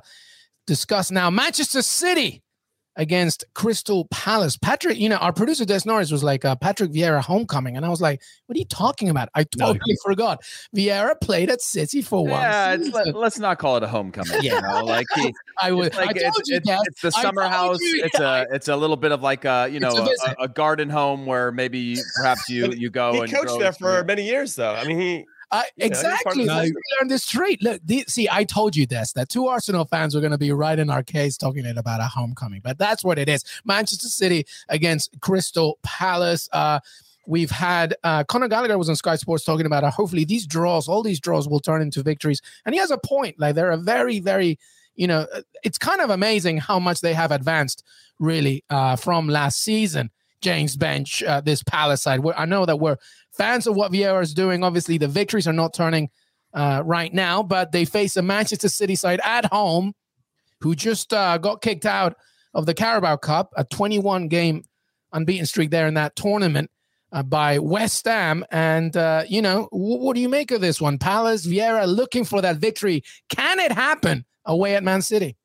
[0.67, 2.42] discuss now Manchester City
[2.95, 4.58] against Crystal Palace.
[4.58, 7.75] Patrick, you know, our producer Des Norris was like, uh, Patrick Vieira homecoming.
[7.75, 9.29] And I was like, what are you talking about?
[9.34, 9.95] I totally no.
[10.03, 10.43] forgot.
[10.75, 12.86] Vieira played at City for yeah, one.
[12.86, 14.41] Yeah, let, us not call it a homecoming.
[14.41, 14.86] yeah, you know?
[14.86, 15.95] like he, I would.
[15.95, 17.79] Like, I it's, you, it's, it's, the summer house.
[17.82, 20.47] You, it's a it's a little bit of like a you know a, a, a,
[20.47, 23.13] garden home where maybe perhaps you you go.
[23.13, 24.73] he and coached there for many years though.
[24.73, 26.46] I mean he uh, exactly.
[26.46, 27.62] Let's learn this trait.
[27.62, 30.52] Look, the, see, I told you this that two Arsenal fans were going to be
[30.52, 33.44] right in our case talking it about a homecoming, but that's what it is.
[33.63, 36.50] Manchester City against Crystal Palace.
[36.52, 36.80] Uh,
[37.28, 40.88] we've had uh, Conor Gallagher was on Sky Sports talking about how hopefully these draws,
[40.88, 43.39] all these draws, will turn into victories, and he has a point.
[43.39, 44.58] Like they're a very, very,
[44.96, 47.84] you know, uh, it's kind of amazing how much they have advanced
[48.18, 50.10] really uh, from last season.
[50.42, 52.20] James Benge, uh, this Palace side.
[52.36, 52.98] I know that we're
[53.34, 54.63] fans of what Vieira is doing.
[54.63, 56.10] Obviously, the victories are not turning
[56.54, 59.93] uh, right now, but they face a Manchester City side at home
[60.62, 62.15] who just uh, got kicked out
[62.54, 64.63] of the Carabao Cup, a 21 game
[65.12, 66.69] unbeaten streak there in that tournament
[67.12, 68.46] uh, by West Ham.
[68.52, 70.98] And, uh, you know, w- what do you make of this one?
[70.98, 73.04] Palace, Vieira looking for that victory.
[73.30, 75.36] Can it happen away at Man City?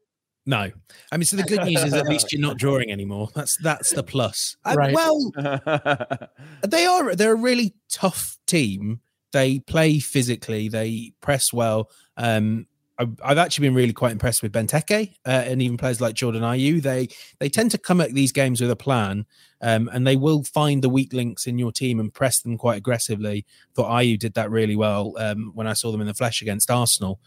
[0.49, 0.71] No,
[1.13, 3.29] I mean, so the good news is at least you're not drawing anymore.
[3.35, 4.57] That's that's the plus.
[4.65, 4.95] Uh, right.
[4.95, 5.31] well,
[6.67, 9.01] they are they're a really tough team.
[9.33, 10.71] They play physically.
[10.71, 11.91] They press well.
[12.17, 12.67] Um,
[12.99, 16.41] I, I've actually been really quite impressed with Benteke uh, and even players like Jordan
[16.41, 16.81] Ayew.
[16.81, 17.09] They
[17.41, 19.27] they tend to come at these games with a plan,
[19.61, 22.79] um, and they will find the weak links in your team and press them quite
[22.79, 23.45] aggressively.
[23.75, 26.71] Thought Ayew did that really well um, when I saw them in the flesh against
[26.71, 27.21] Arsenal.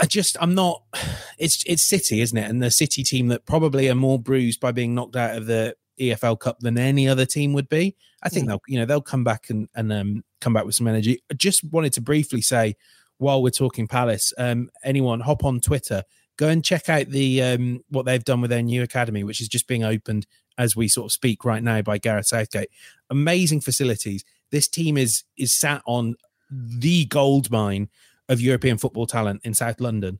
[0.00, 0.82] I just I'm not.
[1.38, 2.50] It's it's City, isn't it?
[2.50, 5.76] And the City team that probably are more bruised by being knocked out of the
[6.00, 7.96] EFL Cup than any other team would be.
[8.22, 8.48] I think mm.
[8.48, 11.22] they'll you know they'll come back and and um, come back with some energy.
[11.30, 12.74] I just wanted to briefly say
[13.18, 16.02] while we're talking Palace, um, anyone hop on Twitter,
[16.38, 19.48] Go and check out the um, what they've done with their new academy, which is
[19.48, 20.24] just being opened
[20.56, 22.70] as we sort of speak right now by Gareth Southgate.
[23.10, 24.24] Amazing facilities.
[24.52, 26.14] This team is is sat on
[26.48, 27.88] the gold mine
[28.28, 30.18] of European football talent in South London,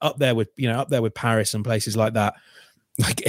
[0.00, 2.34] up there with you know up there with Paris and places like that.
[3.00, 3.22] Like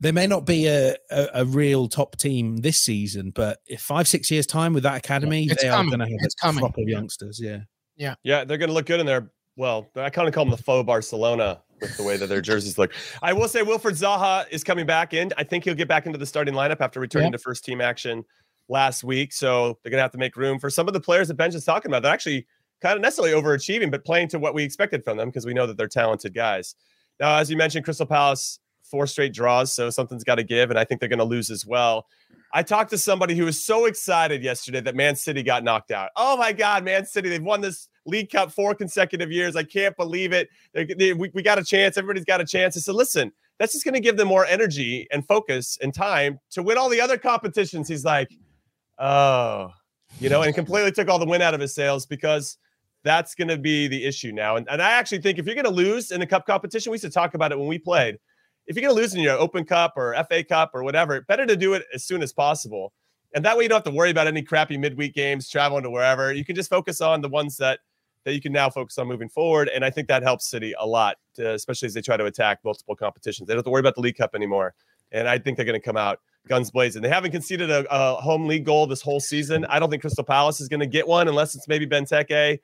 [0.00, 4.08] there may not be a, a, a, real top team this season, but if five
[4.08, 5.92] six years time with that academy, it's they coming.
[5.92, 6.60] are going to have it's a coming.
[6.60, 7.38] crop of youngsters.
[7.38, 7.58] Yeah,
[7.98, 8.44] yeah, yeah.
[8.44, 9.30] They're going to look good in there.
[9.56, 12.78] Well, I kind of call them the faux Barcelona with the way that their jerseys
[12.78, 12.94] look.
[13.22, 15.32] I will say Wilfried Zaha is coming back in.
[15.36, 17.32] I think he'll get back into the starting lineup after returning yeah.
[17.32, 18.24] to first team action
[18.68, 19.32] last week.
[19.32, 21.54] So they're going to have to make room for some of the players that Benj
[21.54, 22.02] is talking about.
[22.02, 22.46] They're actually
[22.80, 25.66] kind of necessarily overachieving, but playing to what we expected from them because we know
[25.66, 26.74] that they're talented guys.
[27.20, 30.78] Now, as you mentioned, Crystal Palace four straight draws, so something's got to give, and
[30.78, 32.06] I think they're going to lose as well.
[32.52, 36.10] I talked to somebody who was so excited yesterday that Man City got knocked out.
[36.16, 37.28] Oh my God, Man City!
[37.28, 39.54] They've won this League Cup four consecutive years.
[39.54, 40.48] I can't believe it.
[40.72, 41.98] They, they, we, we got a chance.
[41.98, 42.76] Everybody's got a chance.
[42.76, 46.40] I said, listen, that's just going to give them more energy and focus and time
[46.52, 47.86] to win all the other competitions.
[47.86, 48.30] He's like,
[48.98, 49.70] oh,
[50.18, 52.56] you know, and completely took all the win out of his sails because
[53.08, 54.56] that's going to be the issue now.
[54.56, 56.96] And, and I actually think if you're going to lose in the cup competition, we
[56.96, 58.18] used to talk about it when we played
[58.68, 61.46] if you're going to lose in your Open Cup or FA Cup or whatever, better
[61.46, 62.92] to do it as soon as possible.
[63.34, 65.90] And that way you don't have to worry about any crappy midweek games traveling to
[65.90, 66.32] wherever.
[66.32, 67.80] You can just focus on the ones that
[68.24, 69.68] that you can now focus on moving forward.
[69.68, 72.58] And I think that helps City a lot, to, especially as they try to attack
[72.62, 73.46] multiple competitions.
[73.46, 74.74] They don't have to worry about the League Cup anymore.
[75.12, 77.00] And I think they're going to come out guns blazing.
[77.00, 79.64] They haven't conceded a, a, home league goal this whole season.
[79.66, 82.58] I don't think Crystal Palace is going to get one unless it's maybe Benteke.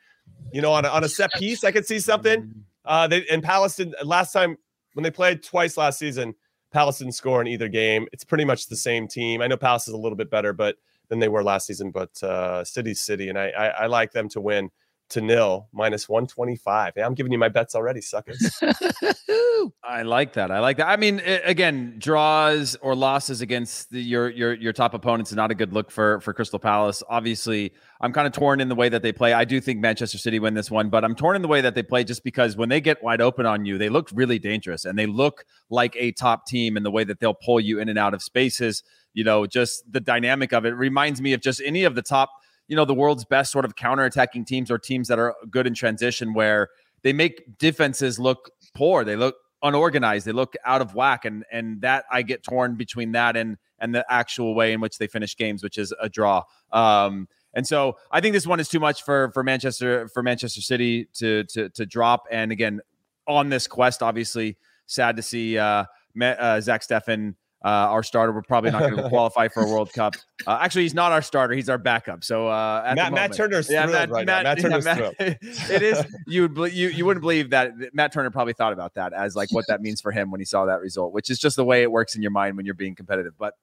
[0.53, 2.65] You know, on a, on a set piece, I could see something.
[2.85, 3.43] Uh, they, and
[3.77, 4.57] did last time
[4.93, 6.35] when they played twice last season,
[6.71, 8.07] Palace didn't score in either game.
[8.13, 9.43] It's pretty much the same team.
[9.43, 10.77] I know Palace is a little bit better, but
[11.09, 11.91] than they were last season.
[11.91, 14.71] But uh, City's City, and I, I, I like them to win
[15.11, 16.95] to nil minus 125.
[16.97, 18.59] Yeah, I'm giving you my bets already, suckers.
[19.85, 20.51] I like that.
[20.51, 20.89] I like that.
[20.89, 25.51] I mean, again, draws or losses against the, your your your top opponents is not
[25.51, 27.03] a good look for for Crystal Palace.
[27.09, 29.33] Obviously, I'm kind of torn in the way that they play.
[29.33, 31.75] I do think Manchester City win this one, but I'm torn in the way that
[31.75, 34.85] they play just because when they get wide open on you, they look really dangerous
[34.85, 37.89] and they look like a top team in the way that they'll pull you in
[37.89, 38.83] and out of spaces.
[39.13, 42.31] You know, just the dynamic of it reminds me of just any of the top
[42.69, 45.75] you know the world's best sort of counter-attacking teams or teams that are good in
[45.75, 46.69] transition where
[47.03, 51.81] they make defenses look poor they look unorganized they look out of whack and and
[51.81, 55.37] that i get torn between that and and the actual way in which they finish
[55.37, 56.43] games which is a draw.
[56.73, 60.61] Um and so i think this one is too much for for manchester for manchester
[60.61, 62.25] city to to to drop.
[62.31, 62.81] And again
[63.27, 65.85] on this quest obviously sad to see uh,
[66.21, 69.91] uh zach steffen uh, our starter, we're probably not going to qualify for a World
[69.93, 70.15] Cup.
[70.47, 72.23] Uh, actually, he's not our starter; he's our backup.
[72.23, 75.83] So uh, Matt, moment, Matt Turner's yeah, Matt, right Matt, Matt Turner's yeah, Matt, it
[75.83, 79.35] is you would you you wouldn't believe that Matt Turner probably thought about that as
[79.35, 81.65] like what that means for him when he saw that result, which is just the
[81.65, 83.33] way it works in your mind when you're being competitive.
[83.39, 83.55] But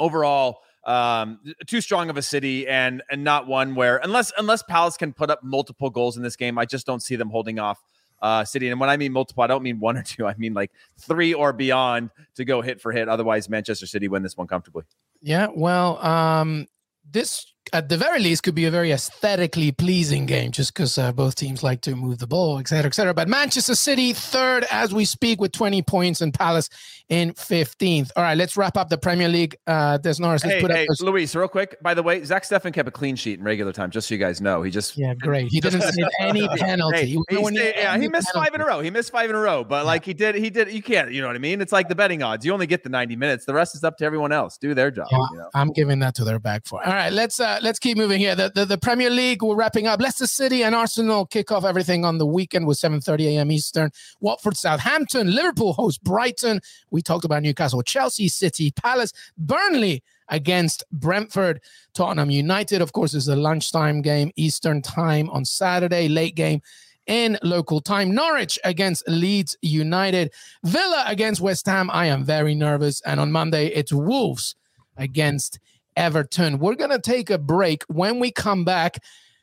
[0.00, 4.96] overall, um, too strong of a city and and not one where unless unless Palace
[4.96, 7.80] can put up multiple goals in this game, I just don't see them holding off
[8.20, 8.68] uh, City.
[8.68, 10.26] And when I mean multiple, I don't mean one or two.
[10.26, 13.08] I mean like three or beyond to go hit for hit.
[13.08, 14.84] Otherwise, Manchester City win this one comfortably.
[15.20, 16.66] Yeah, well, um,
[17.10, 21.12] this at the very least could be a very aesthetically pleasing game just because uh,
[21.12, 23.14] both teams like to move the ball, etc cetera, et cetera.
[23.14, 26.68] But Manchester City third as we speak with 20 points and Palace
[27.08, 28.10] in 15th.
[28.16, 29.56] All right, let's wrap up the Premier League.
[29.66, 30.88] Uh, Des Norris, let's hey, put hey, up.
[30.88, 31.02] Those...
[31.02, 31.80] Luis, real quick.
[31.82, 34.18] By the way, Zach Steffen kept a clean sheet in regular time, just so you
[34.18, 34.62] guys know.
[34.62, 35.48] He just yeah, great.
[35.50, 36.96] He didn't save any penalty.
[36.98, 38.50] Hey, he, he, yeah, he missed penalty.
[38.50, 38.80] five in a row.
[38.80, 40.72] He missed five in a row, but like he did, he did.
[40.72, 41.60] You can't, you know what I mean?
[41.60, 42.44] It's like the betting odds.
[42.44, 43.44] You only get the 90 minutes.
[43.44, 44.58] The rest is up to everyone else.
[44.58, 45.06] Do their job.
[45.10, 45.50] Yeah, you know?
[45.54, 46.84] I'm giving that to their back for.
[46.84, 48.34] All right, let's uh let's keep moving here.
[48.34, 50.00] The, the, the Premier League, we're wrapping up.
[50.00, 53.50] Leicester City and Arsenal kick off everything on the weekend with 7:30 a.m.
[53.50, 53.90] Eastern.
[54.20, 56.60] Watford, Southampton, Liverpool host Brighton.
[56.90, 61.60] We talked about Newcastle, Chelsea, City, Palace, Burnley against Brentford.
[61.94, 66.60] Tottenham United, of course, is a lunchtime game, Eastern time on Saturday, late game
[67.06, 68.14] in local time.
[68.14, 70.32] Norwich against Leeds United.
[70.62, 71.90] Villa against West Ham.
[71.90, 73.00] I am very nervous.
[73.00, 74.54] And on Monday, it's Wolves
[74.96, 75.58] against
[75.98, 76.58] Everton.
[76.58, 77.82] We're going to take a break.
[77.88, 79.02] When we come back,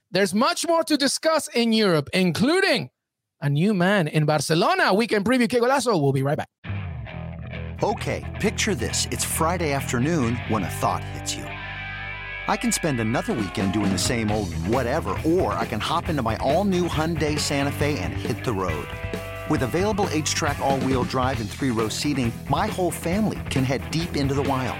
[0.10, 2.90] there's much more to discuss in Europe, including
[3.42, 4.94] a new man in Barcelona.
[4.94, 5.60] We can preview, Que.
[5.60, 6.50] We'll be right back.
[7.84, 9.06] Okay, picture this.
[9.12, 11.44] It's Friday afternoon when a thought hits you.
[12.48, 16.22] I can spend another weekend doing the same old whatever, or I can hop into
[16.22, 18.88] my all new Hyundai Santa Fe and hit the road.
[19.50, 23.82] With available HTRAC, all wheel drive, and three row seating, my whole family can head
[23.92, 24.80] deep into the wild.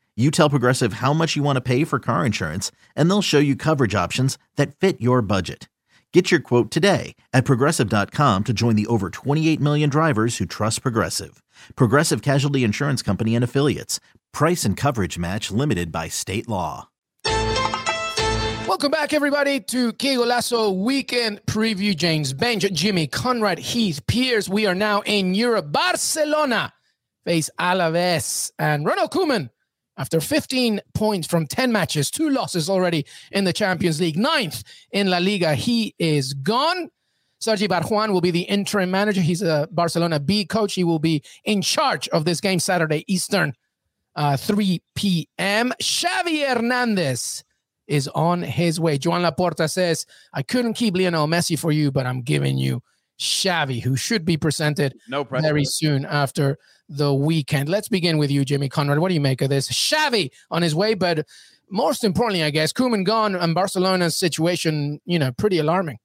[0.21, 3.39] You tell Progressive how much you want to pay for car insurance, and they'll show
[3.39, 5.67] you coverage options that fit your budget.
[6.13, 10.83] Get your quote today at progressive.com to join the over 28 million drivers who trust
[10.83, 11.41] Progressive.
[11.75, 13.99] Progressive Casualty Insurance Company and Affiliates.
[14.31, 16.87] Price and coverage match limited by state law.
[17.25, 21.97] Welcome back, everybody, to Que Golazo Weekend Preview.
[21.97, 24.47] James Benge, Jimmy Conrad, Heath Pearce.
[24.47, 25.71] We are now in Europe.
[25.71, 26.71] Barcelona
[27.25, 29.49] face Alaves and Ronald Koeman
[30.01, 35.11] after 15 points from 10 matches, two losses already in the Champions League, ninth in
[35.11, 35.53] La Liga.
[35.53, 36.89] He is gone.
[37.37, 39.21] Sergi Barjuan will be the interim manager.
[39.21, 40.73] He's a Barcelona B coach.
[40.73, 43.53] He will be in charge of this game Saturday Eastern,
[44.15, 45.71] uh, 3 p.m.
[45.79, 47.43] Xavi Hernandez
[47.85, 48.97] is on his way.
[48.97, 52.81] Joan Laporta says, I couldn't keep Lionel Messi for you, but I'm giving you
[53.19, 56.57] Xavi, who should be presented No very soon after
[56.91, 57.69] the weekend.
[57.69, 58.99] Let's begin with you, Jimmy Conrad.
[58.99, 59.69] What do you make of this?
[59.69, 61.25] Xavi on his way, but
[61.69, 65.97] most importantly, I guess, Koeman gone and Barcelona's situation, you know, pretty alarming.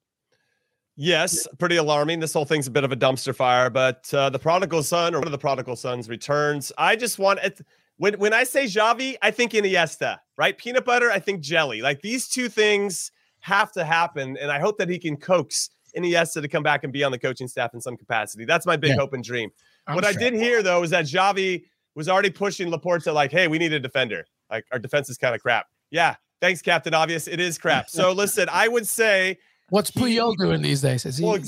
[0.98, 2.20] Yes, pretty alarming.
[2.20, 5.18] This whole thing's a bit of a dumpster fire, but uh, the prodigal son or
[5.18, 6.72] one of the prodigal sons returns.
[6.78, 7.60] I just want it.
[7.98, 10.56] When, when I say Xavi, I think Iniesta, right?
[10.56, 11.82] Peanut butter, I think jelly.
[11.82, 14.36] Like these two things have to happen.
[14.38, 17.18] And I hope that he can coax Iniesta to come back and be on the
[17.18, 18.44] coaching staff in some capacity.
[18.44, 18.96] That's my big Yeah.
[18.96, 19.50] hope and dream.
[19.86, 23.48] I'm what I did hear, though, is that Xavi was already pushing Laporta, like, hey,
[23.48, 24.26] we need a defender.
[24.50, 25.66] Like our defense is kind of crap.
[25.90, 26.16] Yeah.
[26.40, 27.26] Thanks, Captain Obvious.
[27.26, 27.88] It is crap.
[27.90, 29.38] So listen, I would say
[29.70, 31.04] What's Puyol doing these days?
[31.04, 31.40] Is he, well,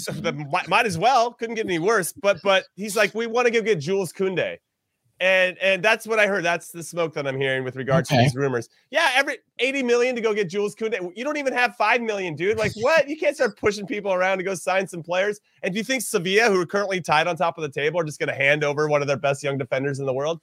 [0.66, 1.32] might as well.
[1.34, 2.12] Couldn't get any worse.
[2.12, 4.56] But but he's like, we want to go get Jules Koundé,
[5.20, 6.44] and and that's what I heard.
[6.44, 8.18] That's the smoke that I'm hearing with regards Okay.
[8.18, 8.68] to these rumors.
[8.90, 11.12] Yeah, every 80 million to go get Jules Koundé.
[11.16, 12.56] You don't even have five million, dude.
[12.58, 13.08] Like what?
[13.08, 15.40] You can't start pushing people around to go sign some players.
[15.62, 18.04] And do you think Sevilla, who are currently tied on top of the table, are
[18.04, 20.40] just going to hand over one of their best young defenders in the world?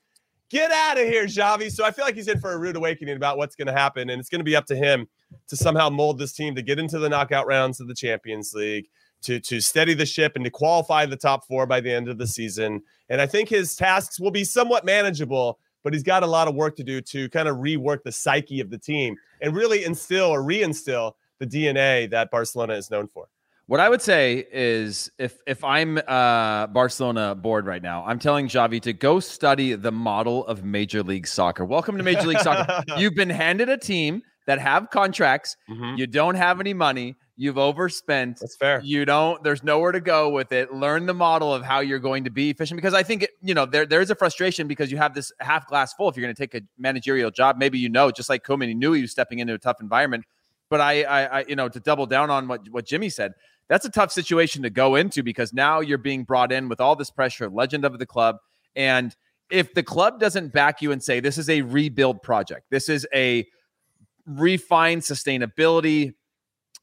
[0.50, 1.72] Get out of here, Xavi.
[1.72, 4.10] So I feel like he's in for a rude awakening about what's going to happen,
[4.12, 5.08] and it's going to be up to him
[5.48, 8.88] to somehow mold this team to get into the knockout rounds of the Champions League,
[9.24, 12.20] to to steady the ship and to qualify the top four by the end of
[12.20, 12.84] the season.
[13.10, 16.56] And I think his tasks will be somewhat manageable, but he's got a lot of
[16.56, 20.26] work to do to kind of rework the psyche of the team and really instill
[20.28, 23.28] or reinstill the DNA that Barcelona is known for.
[23.68, 28.48] What I would say is if if I'm uh Barcelona board right now, I'm telling
[28.48, 31.66] Xavi to go study the model of Major League Soccer.
[31.66, 32.84] Welcome to Major League Soccer.
[32.98, 35.98] You've been handed a team that have contracts, Mhm.
[35.98, 38.40] you don't have any money, you've overspent.
[38.40, 38.82] That's fair.
[38.84, 40.74] You don't there's nowhere to go with it.
[40.74, 43.54] Learn the model of how you're going to be efficient because I think it, you
[43.54, 46.26] know there there is a frustration because you have this half glass full if you're
[46.26, 49.02] going to take a managerial job, maybe you know just like Koeman he knew he
[49.02, 50.26] was stepping into a tough environment.
[50.70, 53.34] But I, I, I, you know, to double down on what what Jimmy said,
[53.70, 56.96] that's a tough situation to go into because now you're being brought in with all
[56.96, 58.38] this pressure, legend of the club,
[58.76, 59.16] and
[59.50, 63.08] if the club doesn't back you and say this is a rebuild project, this is
[63.14, 63.46] a
[64.26, 66.14] refined sustainability.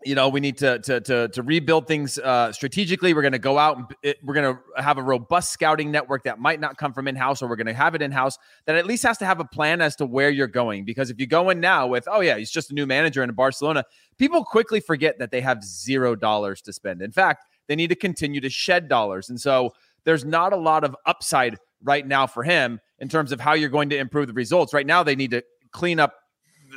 [0.04, 3.14] You know, we need to to to, to rebuild things uh, strategically.
[3.14, 6.24] We're going to go out and it, we're going to have a robust scouting network
[6.24, 8.38] that might not come from in house, or we're going to have it in house.
[8.66, 10.84] That at least has to have a plan as to where you're going.
[10.84, 13.32] Because if you go in now with, oh yeah, he's just a new manager in
[13.32, 13.84] Barcelona,
[14.18, 17.02] people quickly forget that they have zero dollars to spend.
[17.02, 19.72] In fact, they need to continue to shed dollars, and so
[20.04, 23.68] there's not a lot of upside right now for him in terms of how you're
[23.68, 24.72] going to improve the results.
[24.72, 26.14] Right now, they need to clean up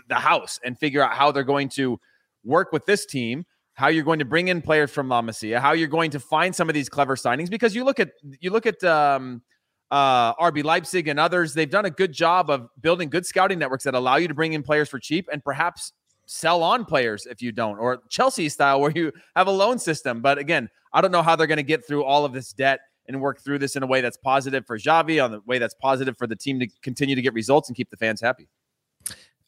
[0.08, 2.00] the house and figure out how they're going to
[2.46, 5.74] work with this team, how you're going to bring in players from La Masia, how
[5.74, 7.50] you're going to find some of these clever signings.
[7.50, 9.42] Because you look at you look at um,
[9.92, 13.84] uh, RB Leipzig and others, they've done a good job of building good scouting networks
[13.84, 15.92] that allow you to bring in players for cheap and perhaps
[16.26, 20.22] sell on players if you don't, or Chelsea style where you have a loan system.
[20.22, 22.80] But again, I don't know how they're going to get through all of this debt
[23.08, 25.76] and work through this in a way that's positive for Xavi, on the way that's
[25.76, 28.48] positive for the team to continue to get results and keep the fans happy.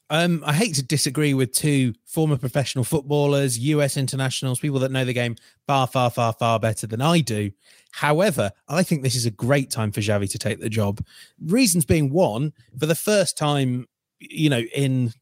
[0.09, 5.03] Um, I hate to disagree with two former professional footballers, US internationals, people that know
[5.03, 5.35] the game
[5.65, 7.51] far, far, far, far better than I do.
[7.91, 11.03] However, I think this is a great time for Xavi to take the job.
[11.43, 13.87] Reasons being one, for the first time,
[14.19, 15.13] you know, in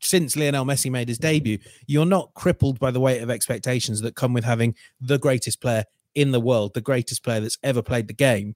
[0.00, 4.16] since Lionel Messi made his debut, you're not crippled by the weight of expectations that
[4.16, 8.08] come with having the greatest player in the world, the greatest player that's ever played
[8.08, 8.54] the game.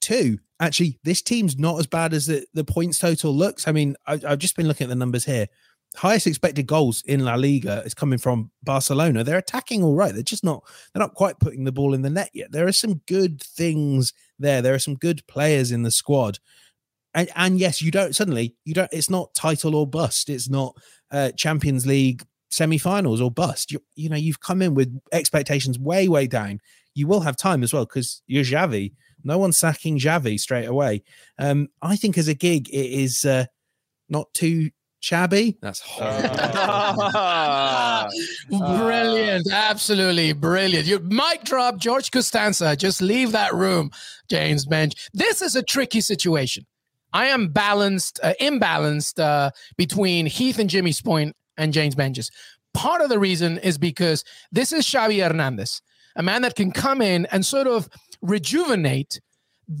[0.00, 3.66] Two, actually, this team's not as bad as the, the points total looks.
[3.66, 5.48] I mean, I, I've just been looking at the numbers here.
[5.96, 9.24] Highest expected goals in La Liga is coming from Barcelona.
[9.24, 10.12] They're attacking all right.
[10.12, 12.52] They're just not, they're not quite putting the ball in the net yet.
[12.52, 14.62] There are some good things there.
[14.62, 16.38] There are some good players in the squad.
[17.14, 18.90] And, and yes, you don't suddenly you don't.
[18.92, 20.28] It's not title or bust.
[20.28, 20.76] It's not
[21.10, 23.72] uh, Champions League semi-finals or bust.
[23.72, 26.60] You, you know, you've come in with expectations way, way down.
[26.94, 28.92] You will have time as well because you're Xavi.
[29.24, 31.02] No one's sacking Xavi straight away.
[31.38, 33.46] Um, I think as a gig, it is uh,
[34.08, 35.58] not too shabby.
[35.60, 35.82] That's
[38.48, 39.50] brilliant.
[39.50, 40.86] Absolutely brilliant.
[40.86, 42.76] You mic drop George Costanza.
[42.76, 43.90] Just leave that room,
[44.28, 44.94] James Benge.
[45.12, 46.66] This is a tricky situation.
[47.12, 52.30] I am balanced, uh, imbalanced uh, between Heath and Jimmy's point and James Benge's.
[52.74, 55.80] Part of the reason is because this is Xavi Hernandez,
[56.16, 57.88] a man that can come in and sort of
[58.22, 59.20] rejuvenate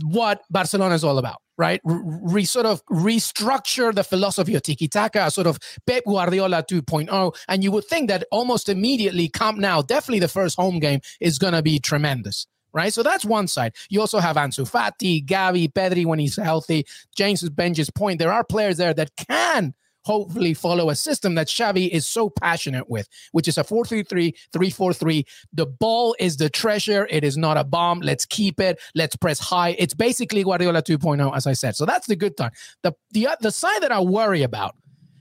[0.02, 1.80] what Barcelona is all about, right?
[1.84, 7.36] Re, sort of restructure the philosophy of tiki taka, sort of Pep Guardiola 2.0.
[7.48, 11.38] And you would think that almost immediately, Camp Nou, definitely the first home game, is
[11.38, 12.46] going to be tremendous.
[12.70, 13.74] Right, so that's one side.
[13.88, 16.86] You also have Ansu Fati, Gavi, Pedri when he's healthy.
[17.16, 18.18] James Benge's point.
[18.18, 19.72] There are players there that can
[20.04, 25.24] hopefully follow a system that Xavi is so passionate with, which is a 4-3-3, 3-4-3.
[25.52, 27.06] The ball is the treasure.
[27.10, 28.00] It is not a bomb.
[28.00, 28.80] Let's keep it.
[28.94, 29.76] Let's press high.
[29.78, 31.76] It's basically Guardiola 2.0, as I said.
[31.76, 32.52] So that's the good time.
[32.82, 34.76] The, the, uh, the side that I worry about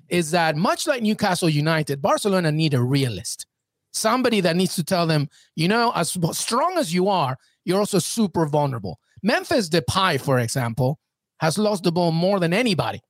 [0.10, 3.46] is that much like Newcastle United, Barcelona need a realist.
[3.92, 8.00] Somebody that needs to tell them, you know, as strong as you are, you're also
[8.00, 9.00] super vulnerable.
[9.24, 11.00] Memphis Depay, for example,
[11.40, 13.02] has lost the ball more than anybody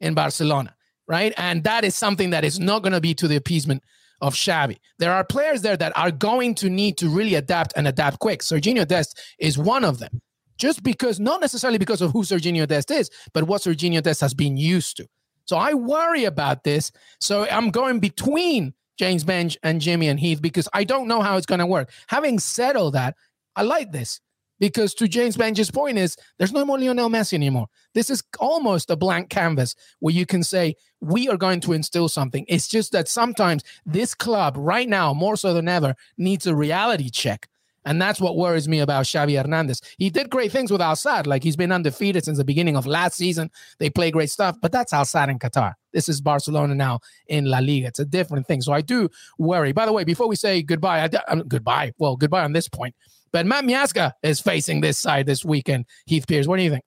[0.00, 0.73] in Barcelona
[1.08, 1.32] right?
[1.36, 3.82] And that is something that is not going to be to the appeasement
[4.20, 4.78] of Xavi.
[4.98, 8.40] There are players there that are going to need to really adapt and adapt quick.
[8.40, 10.20] Serginho Dest is one of them.
[10.56, 14.34] Just because, not necessarily because of who Serginho Dest is, but what Serginho Dest has
[14.34, 15.06] been used to.
[15.46, 16.92] So I worry about this.
[17.20, 21.36] So I'm going between James Benge and Jimmy and Heath because I don't know how
[21.36, 21.90] it's going to work.
[22.06, 23.16] Having said all that,
[23.56, 24.20] I like this
[24.64, 27.66] because to James Benge's point is there's no more Lionel Messi anymore.
[27.92, 32.08] This is almost a blank canvas where you can say we are going to instill
[32.08, 32.46] something.
[32.48, 37.10] It's just that sometimes this club right now more so than ever needs a reality
[37.10, 37.46] check.
[37.84, 39.82] And that's what worries me about Xavi Hernandez.
[39.98, 41.26] He did great things with Al Sadd.
[41.26, 43.50] Like he's been undefeated since the beginning of last season.
[43.78, 45.74] They play great stuff, but that's Al Sadd in Qatar.
[45.92, 47.88] This is Barcelona now in La Liga.
[47.88, 48.62] It's a different thing.
[48.62, 49.72] So I do worry.
[49.72, 51.92] By the way, before we say goodbye, um, goodbye.
[51.98, 52.94] Well, goodbye on this point.
[53.34, 55.86] But Matt Miazga is facing this side this weekend.
[56.06, 56.84] Heath Pearce, what do you think?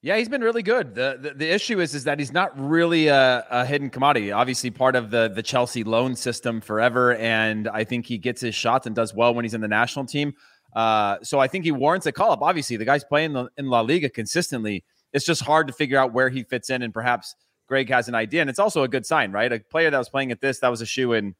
[0.00, 0.94] Yeah, he's been really good.
[0.94, 4.30] The, the, the issue is is that he's not really a, a, hidden commodity.
[4.30, 8.54] Obviously, part of the the Chelsea loan system forever, and I think he gets his
[8.54, 10.34] shots and does well when he's in the national team.
[10.76, 12.42] Uh, so I think he warrants a call up.
[12.42, 14.84] Obviously, the guy's playing in La Liga consistently.
[15.12, 17.34] It's just hard to figure out where he fits in, and perhaps
[17.66, 18.40] Greg has an idea.
[18.40, 19.52] And it's also a good sign, right?
[19.52, 21.34] A player that was playing at this that was a shoe in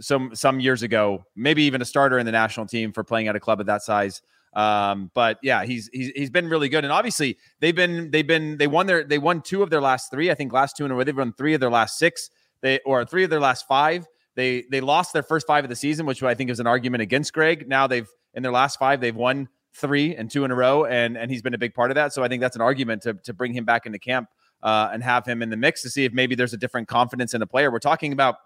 [0.00, 3.36] some some years ago, maybe even a starter in the national team for playing at
[3.36, 4.22] a club of that size.
[4.54, 8.56] Um, but yeah, he's he's he's been really good, and obviously they've been they've been
[8.58, 10.30] they won their they won two of their last three.
[10.30, 11.04] I think last two in a row.
[11.04, 12.30] They've won three of their last six.
[12.60, 14.06] They or three of their last five.
[14.34, 17.02] They they lost their first five of the season, which I think is an argument
[17.02, 17.68] against Greg.
[17.68, 21.16] Now they've in their last five they've won three and two in a row, and
[21.16, 22.12] and he's been a big part of that.
[22.12, 24.28] So I think that's an argument to to bring him back into camp
[24.62, 27.34] uh, and have him in the mix to see if maybe there's a different confidence
[27.34, 27.70] in a player.
[27.70, 28.36] We're talking about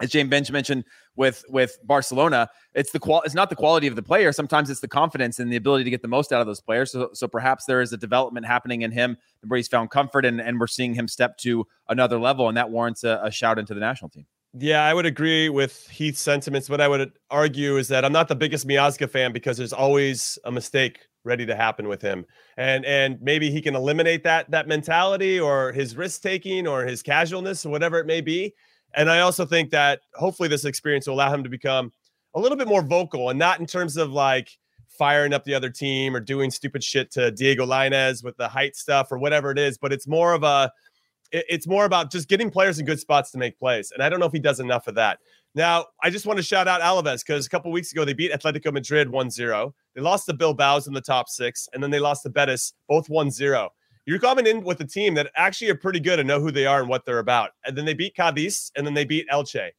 [0.00, 0.84] as James Benge mentioned
[1.16, 4.32] with with Barcelona, it's the qual it's not the quality of the player.
[4.32, 6.92] Sometimes it's the confidence and the ability to get the most out of those players.
[6.92, 10.40] So so perhaps there is a development happening in him where he's found comfort and,
[10.40, 13.74] and we're seeing him step to another level, and that warrants a, a shout into
[13.74, 14.26] the national team.
[14.54, 16.70] Yeah, I would agree with Heath's sentiments.
[16.70, 20.38] What I would argue is that I'm not the biggest Miazga fan because there's always
[20.44, 22.24] a mistake ready to happen with him.
[22.56, 27.02] And and maybe he can eliminate that that mentality or his risk taking or his
[27.02, 28.54] casualness or whatever it may be.
[28.94, 31.92] And I also think that hopefully this experience will allow him to become
[32.34, 34.50] a little bit more vocal and not in terms of like
[34.88, 38.74] firing up the other team or doing stupid shit to Diego Lainez with the height
[38.76, 40.72] stuff or whatever it is, but it's more of a
[41.30, 43.92] it's more about just getting players in good spots to make plays.
[43.92, 45.18] And I don't know if he does enough of that.
[45.54, 48.32] Now, I just want to shout out Alaves because a couple weeks ago they beat
[48.32, 49.72] Atletico Madrid 1-0.
[49.94, 53.08] They lost to Bilbao's in the top 6 and then they lost to Betis both
[53.08, 53.68] 1-0
[54.08, 56.64] you're coming in with a team that actually are pretty good and know who they
[56.64, 57.50] are and what they're about.
[57.66, 59.70] And then they beat Cadiz and then they beat Elche.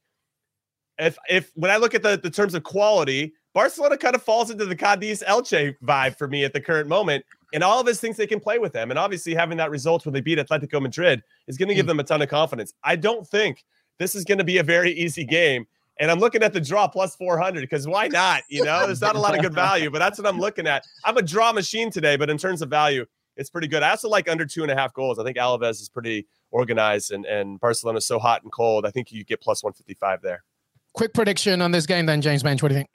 [0.98, 4.52] If if when I look at the, the terms of quality, Barcelona kind of falls
[4.52, 7.24] into the Cadiz Elche vibe for me at the current moment.
[7.52, 8.90] And Alaves thinks they can play with them.
[8.90, 11.88] And obviously having that result when they beat Atletico Madrid is going to give hmm.
[11.88, 12.72] them a ton of confidence.
[12.84, 13.64] I don't think
[13.98, 15.66] this is going to be a very easy game.
[15.98, 18.44] And I'm looking at the draw plus 400 because why not?
[18.48, 20.84] You know, there's not a lot of good value, but that's what I'm looking at.
[21.04, 23.04] I'm a draw machine today, but in terms of value,
[23.40, 23.82] it's pretty good.
[23.82, 25.18] I also like under two and a half goals.
[25.18, 28.84] I think Alaves is pretty organized and, and Barcelona is so hot and cold.
[28.84, 30.44] I think you get plus 155 there.
[30.92, 32.62] Quick prediction on this game, then, James Benge.
[32.62, 32.90] What do you think?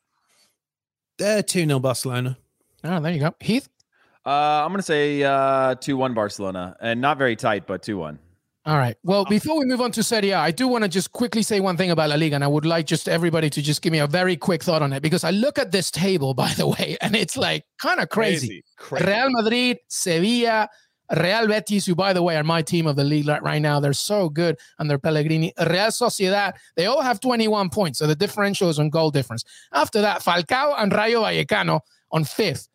[1.20, 2.38] Uh, 2 0 Barcelona.
[2.84, 3.34] Oh, there you go.
[3.40, 3.68] Heath?
[4.24, 7.98] Uh, I'm going to say uh, 2 1 Barcelona, and not very tight, but 2
[7.98, 8.20] 1.
[8.66, 8.96] All right.
[9.04, 11.60] Well, before we move on to Serie A, I do want to just quickly say
[11.60, 14.00] one thing about La Liga, and I would like just everybody to just give me
[14.00, 16.98] a very quick thought on it because I look at this table, by the way,
[17.02, 18.64] and it's like kind of crazy.
[18.78, 19.06] Crazy.
[19.06, 20.68] Real Madrid, Sevilla,
[21.16, 23.80] Real Betis, who, by the way, are my team of the league right- now.
[23.80, 25.54] They're so good under Pellegrini.
[25.60, 28.00] Real Sociedad, they all have 21 points.
[28.00, 29.44] So the differential is on goal difference.
[29.74, 32.68] After that, Falcao and Rayo Vallecano on fifth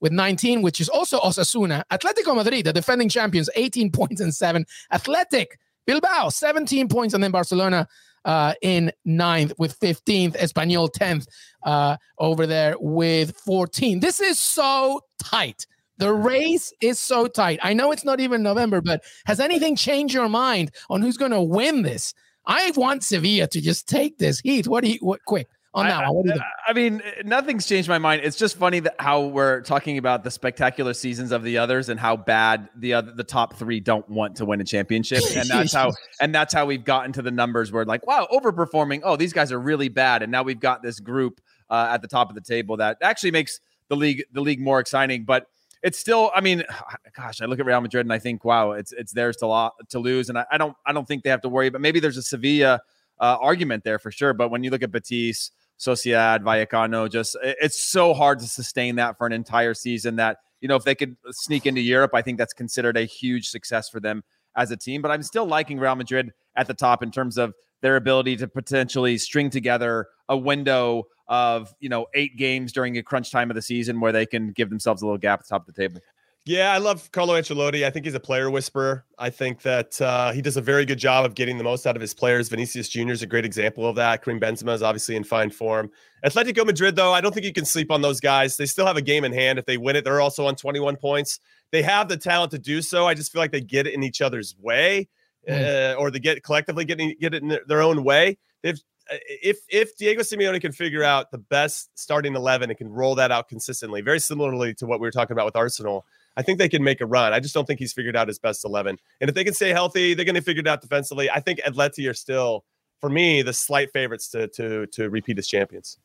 [0.00, 1.82] with 19, which is also Osasuna.
[1.90, 4.66] Atletico Madrid, the defending champions, 18 points and seven.
[4.92, 7.14] Athletic Bilbao, 17 points.
[7.14, 7.86] And then Barcelona
[8.24, 10.36] uh, in ninth with 15th.
[10.36, 11.26] Espanyol 10th
[11.64, 14.00] uh, over there with 14.
[14.00, 15.66] This is so tight.
[15.98, 17.58] The race is so tight.
[17.62, 21.30] I know it's not even November, but has anything changed your mind on who's going
[21.30, 22.12] to win this?
[22.46, 24.40] I want Sevilla to just take this.
[24.40, 26.16] Heath, what do you, what, quick on that I, one?
[26.16, 26.44] What do you think?
[26.66, 28.22] I mean, nothing's changed my mind.
[28.24, 32.00] It's just funny that how we're talking about the spectacular seasons of the others and
[32.00, 35.74] how bad the other the top three don't want to win a championship, and that's
[35.74, 39.00] how and that's how we've gotten to the numbers where like, wow, overperforming.
[39.04, 42.08] Oh, these guys are really bad, and now we've got this group uh, at the
[42.08, 45.46] top of the table that actually makes the league the league more exciting, but.
[45.82, 46.64] It's still, I mean,
[47.16, 49.70] gosh, I look at Real Madrid and I think, wow, it's it's theirs to lo-
[49.90, 51.70] to lose, and I, I don't I don't think they have to worry.
[51.70, 52.80] But maybe there's a Sevilla
[53.20, 54.32] uh, argument there for sure.
[54.32, 59.18] But when you look at Betis, Sociedad, Vallecano, Just it's so hard to sustain that
[59.18, 60.16] for an entire season.
[60.16, 63.48] That you know, if they could sneak into Europe, I think that's considered a huge
[63.48, 64.24] success for them
[64.56, 65.02] as a team.
[65.02, 68.48] But I'm still liking Real Madrid at the top in terms of their ability to
[68.48, 73.54] potentially string together a window of you know eight games during a crunch time of
[73.54, 75.80] the season where they can give themselves a little gap at the top of the
[75.80, 76.00] table.
[76.48, 77.84] Yeah, I love Carlo Ancelotti.
[77.84, 79.04] I think he's a player whisperer.
[79.18, 81.96] I think that uh, he does a very good job of getting the most out
[81.96, 82.48] of his players.
[82.48, 83.10] Vinicius Jr.
[83.10, 84.22] is a great example of that.
[84.22, 85.90] Karim Benzema is obviously in fine form.
[86.24, 88.56] Atletico Madrid, though, I don't think you can sleep on those guys.
[88.56, 89.58] They still have a game in hand.
[89.58, 91.40] If they win it, they're also on 21 points.
[91.72, 93.08] They have the talent to do so.
[93.08, 95.08] I just feel like they get it in each other's way,
[95.50, 98.38] uh, or they get collectively getting get it in their, own way.
[98.62, 98.80] They've
[99.10, 103.16] uh, if if Diego Simeone can figure out the best starting 11 and can roll
[103.16, 106.06] that out consistently, very similarly to what we were talking about with Arsenal,
[106.36, 107.32] I think they can make a run.
[107.32, 108.98] I just don't think he's figured out his best 11.
[109.20, 111.30] And if they can stay healthy, they're going to figure it out defensively.
[111.30, 112.64] I think Atleti are still,
[113.00, 115.98] for me, the slight favorites to to to repeat as champions.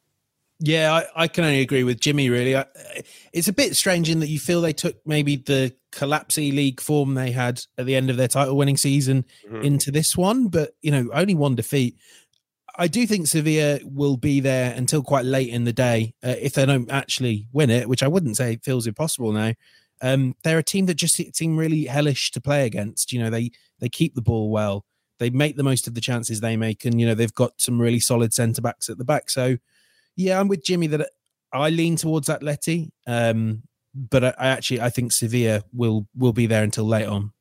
[0.63, 2.29] Yeah, I, I can only agree with Jimmy.
[2.29, 2.65] Really, I,
[3.33, 7.15] it's a bit strange in that you feel they took maybe the collapsy league form
[7.15, 9.63] they had at the end of their title-winning season Mhm.
[9.63, 11.97] into this one, but you know, only one defeat.
[12.77, 16.53] I do think Sevilla will be there until quite late in the day uh, if
[16.53, 19.53] they don't actually win it, which I wouldn't say feels impossible now.
[20.01, 23.11] Um, they're a team that just seem really hellish to play against.
[23.11, 24.85] You know, they they keep the ball well,
[25.19, 27.79] they make the most of the chances they make, and you know they've got some
[27.79, 29.29] really solid centre backs at the back.
[29.29, 29.57] So,
[30.15, 31.09] yeah, I'm with Jimmy that
[31.53, 36.47] I lean towards Atleti, um, but I, I actually I think Sevilla will will be
[36.47, 37.33] there until late on.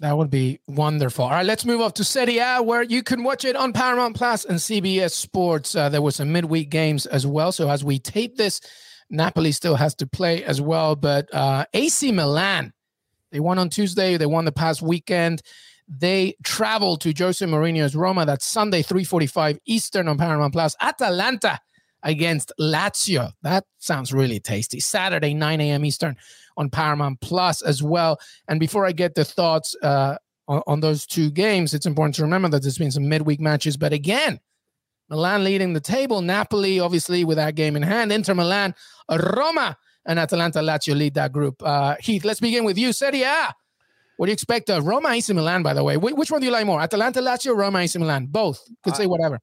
[0.00, 1.24] That would be wonderful.
[1.24, 4.14] All right, let's move up to Serie A, where you can watch it on Paramount
[4.14, 5.74] Plus and CBS Sports.
[5.74, 7.50] Uh, there were some midweek games as well.
[7.50, 8.60] So as we tape this,
[9.10, 10.96] Napoli still has to play as well.
[10.96, 12.72] But uh, AC Milan,
[13.32, 14.16] they won on Tuesday.
[14.16, 15.42] They won the past weekend.
[15.88, 18.26] They travel to Jose Mourinho's Roma.
[18.26, 20.74] That's Sunday, 3:45 Eastern on Paramount Plus.
[20.80, 21.60] Atalanta
[22.02, 23.32] against Lazio.
[23.42, 24.80] That sounds really tasty.
[24.80, 25.84] Saturday, 9 a.m.
[25.84, 26.16] Eastern
[26.56, 28.18] on Paramount Plus as well.
[28.48, 30.16] And before I get the thoughts uh,
[30.48, 33.76] on, on those two games, it's important to remember that there's been some midweek matches.
[33.76, 34.40] But again,
[35.08, 38.74] Milan leading the table, Napoli obviously with that game in hand, Inter Milan,
[39.10, 41.62] Roma, and Atalanta Lazio lead that group.
[41.62, 42.92] Uh, Heath, let's begin with you.
[42.92, 43.54] Serie A.
[44.16, 44.70] What do you expect?
[44.70, 45.96] Uh, Roma, AC Milan, by the way.
[45.96, 46.80] Wh- which one do you like more?
[46.80, 48.26] Atalanta, Lazio, Roma, AC Milan?
[48.30, 48.62] Both.
[48.82, 49.40] Could say whatever.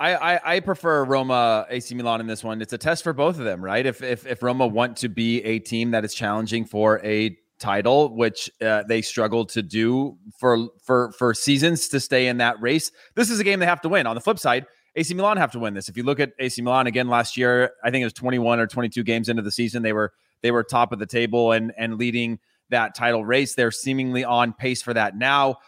[0.00, 2.60] I, I I prefer Roma AC Milan in this one.
[2.60, 3.86] It's a test for both of them, right?
[3.86, 8.14] If if if Roma want to be a team that is challenging for a title,
[8.16, 12.90] which uh, they struggled to do for for for seasons to stay in that race,
[13.14, 14.08] this is a game they have to win.
[14.08, 14.66] On the flip side,
[14.96, 15.88] AC Milan have to win this.
[15.88, 18.66] If you look at AC Milan again last year, I think it was 21 or
[18.66, 21.96] 22 games into the season, they were they were top of the table and and
[21.96, 22.38] leading
[22.70, 23.54] that title race.
[23.54, 25.58] They're seemingly on pace for that now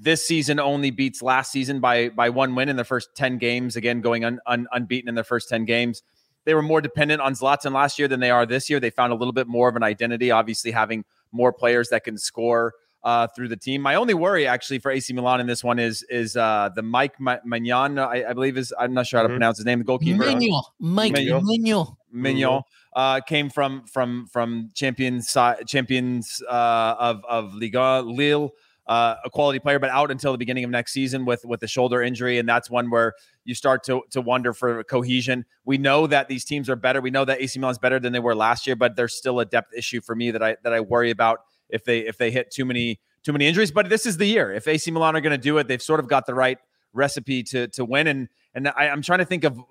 [0.00, 3.76] this season only beats last season by by one win in the first 10 games
[3.76, 6.02] again going un, un, unbeaten in their first 10 games
[6.46, 9.12] they were more dependent on Zlatan last year than they are this year they found
[9.12, 12.72] a little bit more of an identity obviously having more players that can score
[13.02, 16.02] uh, through the team my only worry actually for AC Milan in this one is
[16.10, 19.28] is uh, the Mike Ma- Magnan I, I believe is I'm not sure how to
[19.30, 19.32] Mhm.
[19.36, 20.62] pronounce his name the goalkeeper Mignon.
[20.78, 21.42] Mike Mignon.
[21.46, 21.86] Mignon.
[22.12, 22.62] Mignon
[22.94, 25.34] uh, came from from from champions
[25.66, 28.50] champions uh, of of Liga Lille.
[28.86, 31.68] uh, a quality player, but out until the beginning of next season with with a
[31.68, 33.12] shoulder injury, and that's one where
[33.44, 35.44] you start to to wonder for cohesion.
[35.64, 37.00] We know that these teams are better.
[37.00, 39.38] We know that AC Milan is better than they were last year, but there's still
[39.38, 41.38] a depth issue for me that I that I worry about
[41.72, 43.70] if they if they hit too many too many injuries.
[43.70, 44.52] But this is the year.
[44.52, 46.58] If AC Milan are going to do it, they've sort of got the right
[46.92, 48.06] recipe to to win.
[48.06, 49.58] And and I, am trying to think of.
[49.58, 49.62] Uh,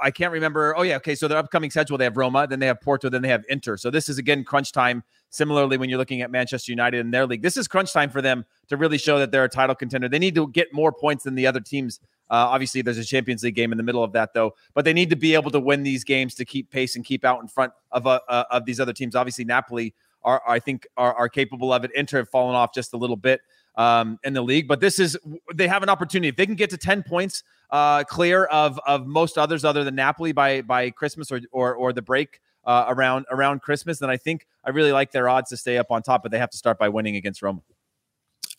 [0.00, 0.76] I can't remember.
[0.76, 1.14] Oh yeah, okay.
[1.14, 3.76] So their upcoming schedule, they have Roma, then they have Porto, then they have Inter.
[3.76, 5.02] So this is again crunch time.
[5.30, 8.22] Similarly, when you're looking at Manchester United in their league, this is crunch time for
[8.22, 10.08] them to really show that they're a title contender.
[10.08, 12.00] They need to get more points than the other teams.
[12.28, 14.54] Uh, obviously, there's a Champions League game in the middle of that, though.
[14.74, 17.24] But they need to be able to win these games to keep pace and keep
[17.24, 19.14] out in front of uh, uh, of these other teams.
[19.14, 19.94] Obviously, Napoli
[20.26, 21.90] are, I think, are, are capable of it.
[21.94, 23.40] Inter have fallen off just a little bit
[23.76, 24.68] um, in the league.
[24.68, 25.16] But this is
[25.54, 29.06] they have an opportunity if they can get to ten points uh, clear of of
[29.06, 32.40] most others other than Napoli by by Christmas or or, or the break.
[32.64, 35.92] Uh, around around Christmas, then I think I really like their odds to stay up
[35.92, 37.62] on top, but they have to start by winning against Roma.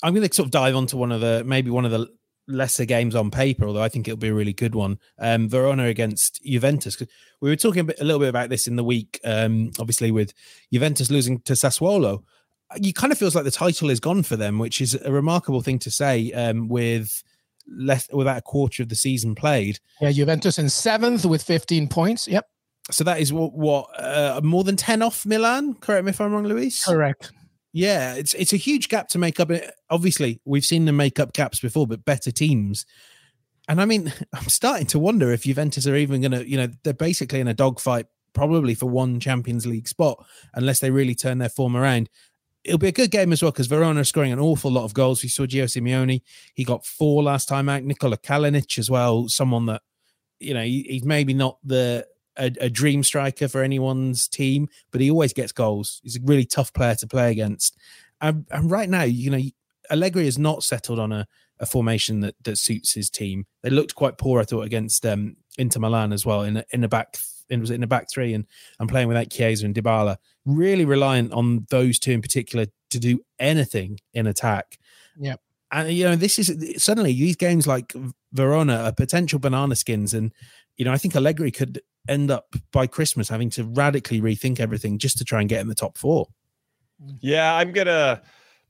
[0.02, 2.08] I'm going to sort of dive onto one of the maybe one of the
[2.48, 5.00] lesser games on paper, although I think it'll be a really good one.
[5.20, 6.98] Um, Verona against Juventus.
[7.42, 10.12] We were talking a, bit, a, little bit about this in the week, um, obviously
[10.12, 10.34] with
[10.72, 12.24] Juventus losing to Sassuolo
[12.76, 15.62] you kind of feels like the title is gone for them, which is a remarkable
[15.62, 16.32] thing to say.
[16.34, 17.24] Um, with
[17.68, 19.80] less without a quarter of the season played.
[20.02, 22.28] Yeah, Juventus in seventh with 15 points.
[22.28, 22.48] Yep.
[22.92, 25.76] So that is what what uh, more than 10 off Milan.
[25.76, 26.86] Correct me if I'm wrong, Luis.
[26.86, 27.32] Correct.
[27.78, 29.52] Yeah, it's it's a huge gap to make up.
[29.52, 29.62] Eh,
[29.92, 32.88] obviously, we've seen them make up gaps before, but better teams.
[33.70, 36.70] And I mean, I'm starting to wonder if Juventus are even going to, you know,
[36.84, 40.26] they're basically in a dogfight probably for one Champions League spot
[40.56, 42.10] unless they really turn their form around
[42.64, 44.94] it'll be a good game as well because Verona are scoring an awful lot of
[44.94, 45.24] goals.
[45.24, 46.22] We saw Gio Simeone;
[46.54, 47.84] he got four last time out.
[47.84, 49.82] Nikola Kalinic as well, someone that
[50.40, 52.06] you know he, he's maybe not the
[52.38, 56.00] a, a, dream striker for anyone's team, but he always gets goals.
[56.04, 57.78] He's a really tough player to play against.
[58.22, 59.42] And, and right now, you know,
[59.90, 61.28] Allegri has not settled on a,
[61.60, 63.46] a formation that that suits his team.
[63.64, 66.82] They looked quite poor, I thought, against um, Inter Milan as well in a, in
[66.82, 67.18] the back
[67.50, 68.46] in was in the back three and
[68.80, 70.18] and playing without Chiesa and Dybala.
[70.46, 74.78] Really reliant on those two in particular to do anything in attack.
[75.20, 75.36] Yeah.
[75.72, 77.94] And you know, this is suddenly these games like
[78.32, 80.32] Verona are potential banana skins, and
[80.78, 84.98] you know, I think Allegri could end up by Christmas having to radically rethink everything
[84.98, 86.28] just to try and get in the top four.
[87.20, 88.22] Yeah, I'm gonna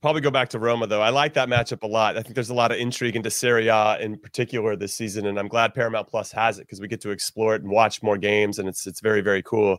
[0.02, 1.02] probably go back to Roma though.
[1.02, 2.18] I like that matchup a lot.
[2.18, 5.40] I think there's a lot of intrigue into Serie A in particular this season, and
[5.40, 8.18] I'm glad Paramount Plus has it because we get to explore it and watch more
[8.18, 9.78] games, and it's it's very very cool.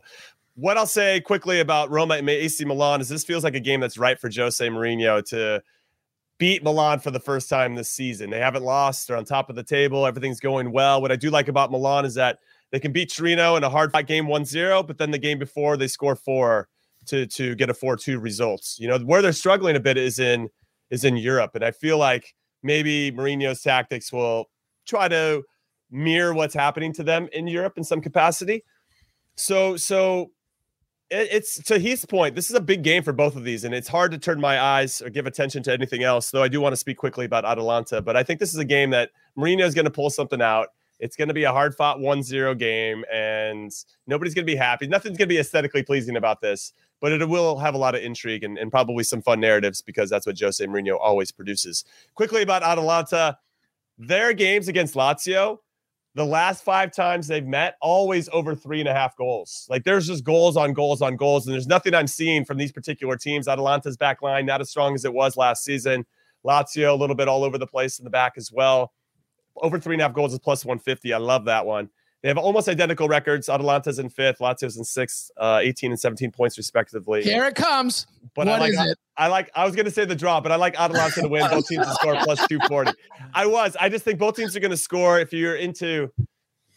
[0.55, 3.79] What I'll say quickly about Roma and AC Milan is this feels like a game
[3.79, 5.61] that's right for Jose Mourinho to
[6.37, 8.29] beat Milan for the first time this season.
[8.29, 10.05] They haven't lost; they're on top of the table.
[10.05, 11.01] Everything's going well.
[11.01, 12.39] What I do like about Milan is that
[12.71, 15.77] they can beat Torino in a hard fight game 1-0, but then the game before
[15.77, 16.67] they score four
[17.07, 18.77] to to get a 4-2 results.
[18.79, 20.49] You know, where they're struggling a bit is in
[20.89, 21.51] is in Europe.
[21.55, 24.49] And I feel like maybe Mourinho's tactics will
[24.85, 25.43] try to
[25.91, 28.63] mirror what's happening to them in Europe in some capacity.
[29.35, 30.31] So so
[31.09, 33.73] it, it's to Heath's point, this is a big game for both of these, and
[33.73, 36.31] it's hard to turn my eyes or give attention to anything else.
[36.31, 38.65] Though I do want to speak quickly about Atalanta, but I think this is a
[38.65, 40.69] game that Mourinho is going to pull something out.
[40.99, 43.71] It's going to be a hard fought 1 0 game, and
[44.07, 44.87] nobody's going to be happy.
[44.87, 48.01] Nothing's going to be aesthetically pleasing about this but it will have a lot of
[48.01, 51.85] intrigue and, and probably some fun narratives because that's what Jose Mourinho always produces.
[52.15, 53.37] Quickly about Atalanta,
[53.97, 55.59] their games against Lazio,
[56.15, 59.67] the last five times they've met, always over three and a half goals.
[59.69, 62.71] Like there's just goals on goals on goals, and there's nothing I'm seeing from these
[62.71, 63.47] particular teams.
[63.47, 66.05] Atalanta's back line not as strong as it was last season.
[66.45, 68.91] Lazio a little bit all over the place in the back as well.
[69.61, 71.13] Over three and a half goals is plus 150.
[71.13, 71.89] I love that one.
[72.21, 73.47] They have almost identical records.
[73.47, 77.23] Atalanta's in fifth, Lazio's in sixth, uh, 18 and 17 points respectively.
[77.23, 78.07] Here it comes.
[78.35, 78.97] But what I like, is it?
[79.15, 79.49] I like.
[79.55, 81.49] I was going to say the draw, but I like Atalanta to win.
[81.49, 82.91] Both teams to score plus 240.
[83.33, 83.77] I was.
[83.79, 85.19] I just think both teams are going to score.
[85.19, 86.11] If you're into,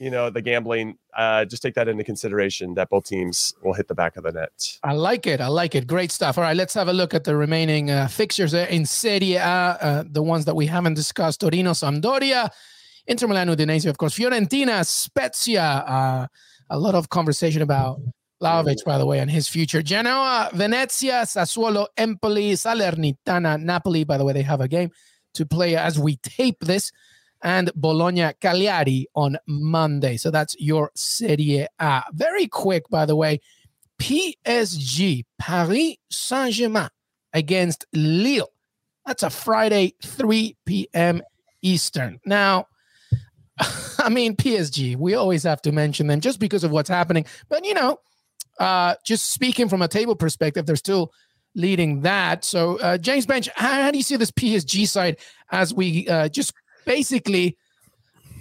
[0.03, 2.75] you know, the gambling, uh, just take that into consideration.
[2.75, 4.51] That both teams will hit the back of the net.
[4.83, 5.41] I like it.
[5.41, 5.87] I like it.
[5.87, 6.39] Great stuff.
[6.39, 9.43] All right, let's have a look at the remaining uh, fixtures in Serie A.
[9.43, 12.51] Uh, the ones that we haven't discussed: Torino, Sampdoria.
[13.07, 15.63] Inter Milan, Udinese, of course, Fiorentina, Spezia.
[15.63, 16.27] Uh,
[16.71, 18.01] a lot of conversation about
[18.43, 19.83] Vlahovic, by the way, and his future.
[19.83, 24.03] Genoa, Venezia, Sassuolo, Empoli, Salernitana, Napoli.
[24.05, 24.91] By the way, they have a game
[25.35, 26.91] to play as we tape this,
[27.43, 30.17] and Bologna, Cagliari on Monday.
[30.17, 32.03] So that's your Serie A.
[32.13, 33.41] Very quick, by the way.
[34.01, 36.89] PSG, Paris Saint Germain
[37.33, 38.49] against Lille.
[39.07, 41.23] That's a Friday, 3 p.m.
[41.63, 42.21] Eastern.
[42.25, 42.67] Now,
[43.99, 47.27] I mean, PSG, we always have to mention them just because of what's happening.
[47.49, 47.99] But, you know,
[48.59, 51.13] uh, just speaking from a table perspective, they're still
[51.55, 52.45] leading that.
[52.45, 55.19] So, uh, James Benge, how, how, do you see this PSG side
[55.51, 56.53] as we uh, just
[56.85, 57.57] basically,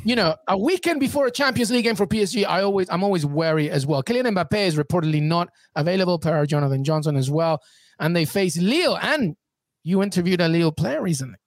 [0.03, 2.45] you know, a weekend before a Champions League game for PSG?
[2.45, 4.03] I always, I'm always wary as well.
[4.03, 7.61] Kylian Mbappe is reportedly not available per Jonathan Johnson as well,
[7.99, 8.97] and they face Lille.
[9.01, 9.35] And
[9.83, 11.37] you interviewed a Lille player recently.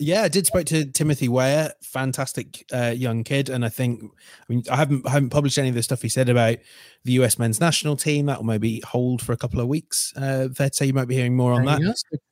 [0.00, 4.52] Yeah, I did spoke to Timothy Weah, fantastic uh, young kid, and I think I
[4.52, 6.58] mean I haven't I haven't published any of the stuff he said about
[7.04, 8.26] the US men's national team.
[8.26, 10.12] That will maybe hold for a couple of weeks.
[10.16, 11.80] Uh, fair to say you might be hearing more on that.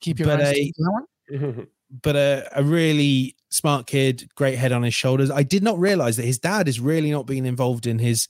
[0.01, 1.67] keep your but eyes a, one.
[1.91, 5.31] but a, a really smart kid, great head on his shoulders.
[5.31, 8.29] I did not realize that his dad is really not being involved in his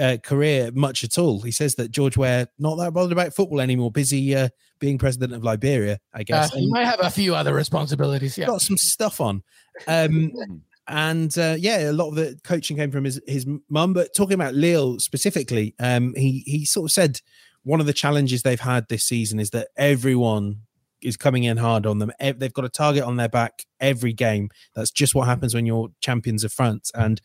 [0.00, 1.40] uh, career much at all.
[1.40, 4.48] He says that George Weah not that bothered about football anymore, busy uh,
[4.78, 6.52] being president of Liberia, I guess.
[6.52, 8.38] Uh, he might have a few other responsibilities.
[8.38, 9.42] Yeah, got some stuff on.
[9.86, 10.32] Um,
[10.88, 13.92] and uh, yeah, a lot of the coaching came from his his mum.
[13.92, 17.20] But talking about Lille specifically, um, he he sort of said
[17.64, 20.62] one of the challenges they've had this season is that everyone
[21.02, 22.12] is coming in hard on them.
[22.20, 24.50] They've got a target on their back every game.
[24.74, 26.90] That's just what happens when you're champions of France.
[26.94, 27.20] And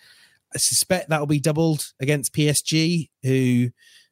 [0.54, 3.70] I suspect that'll be doubled against PSG, who,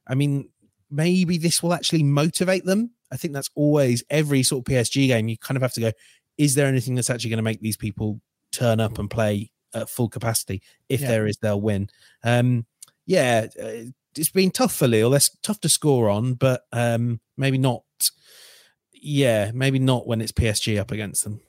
[0.08, 0.50] I mean,
[0.90, 2.92] maybe this will actually motivate them.
[3.12, 5.28] I think that's always every sort of PSG game.
[5.28, 5.92] You kind of have to go,
[6.38, 8.20] is there anything that's actually going to make these people
[8.52, 10.62] turn up and play at full capacity?
[10.90, 11.08] If yeah.
[11.08, 11.90] there is, they'll win.
[12.24, 12.66] Um,
[13.06, 15.10] yeah, uh, it's been tough for Lille.
[15.10, 17.84] That's tough to score on, but um, maybe not.
[19.08, 21.40] Yeah, maybe not when it's PSG up against them.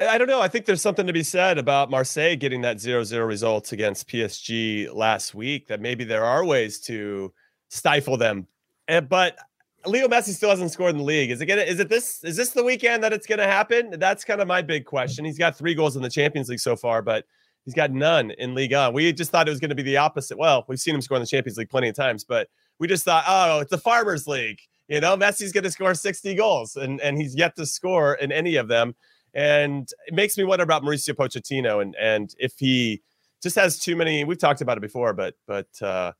[0.00, 0.40] I don't know.
[0.40, 4.94] I think there's something to be said about Marseille getting that 0-0 results against PSG
[4.94, 5.66] last week.
[5.66, 7.32] That maybe there are ways to
[7.70, 8.46] stifle them.
[8.86, 9.36] And, eh, but
[9.84, 11.32] Leo Messi still hasn't scored in the league.
[11.32, 11.62] Is it gonna?
[11.62, 12.22] Is it this?
[12.22, 13.98] Is this the weekend that it's gonna happen?
[13.98, 15.24] That's kind of my big question.
[15.24, 17.24] He's got three goals in the Champions League so far, but
[17.64, 18.92] he's got none in One.
[18.92, 20.38] We just thought it was going to be the opposite.
[20.38, 23.04] Well, we've seen him score in the Champions League plenty of times, but we just
[23.04, 24.60] thought, oh, it's the Farmers League.
[24.88, 28.30] You know, Messi's going to score 60 goals, and and he's yet to score in
[28.32, 28.94] any of them.
[29.34, 33.02] And it makes me wonder about Mauricio Pochettino and and if he
[33.42, 34.24] just has too many.
[34.24, 36.12] We've talked about it before, but but uh,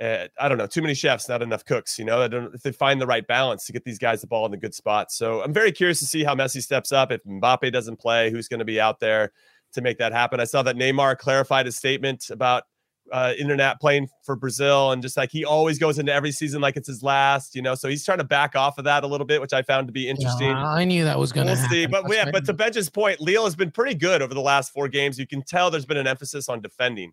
[0.00, 1.98] uh, I don't know, too many chefs, not enough cooks.
[1.98, 4.26] You know, I don't if they find the right balance to get these guys the
[4.26, 5.12] ball in the good spot.
[5.12, 7.12] So I'm very curious to see how Messi steps up.
[7.12, 9.32] If Mbappe doesn't play, who's going to be out there
[9.74, 10.40] to make that happen?
[10.40, 12.64] I saw that Neymar clarified his statement about
[13.12, 16.76] uh, internet playing for Brazil, and just like he always goes into every season like
[16.76, 17.74] it's his last, you know.
[17.74, 19.92] So he's trying to back off of that a little bit, which I found to
[19.92, 20.48] be interesting.
[20.48, 21.76] Yeah, I knew that was going to we'll happen.
[21.76, 24.40] see, but That's yeah, but to Benge's point, Lille has been pretty good over the
[24.40, 25.18] last four games.
[25.18, 27.12] You can tell there's been an emphasis on defending.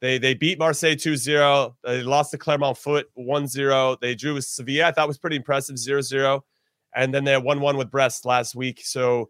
[0.00, 1.74] They they beat Marseille 2-0.
[1.84, 4.00] They lost to Clermont Foot 1-0.
[4.00, 4.86] They drew with Sevilla.
[4.86, 6.40] I thought was pretty impressive 0-0.
[6.94, 8.80] And then they had 1-1 with Brest last week.
[8.84, 9.28] So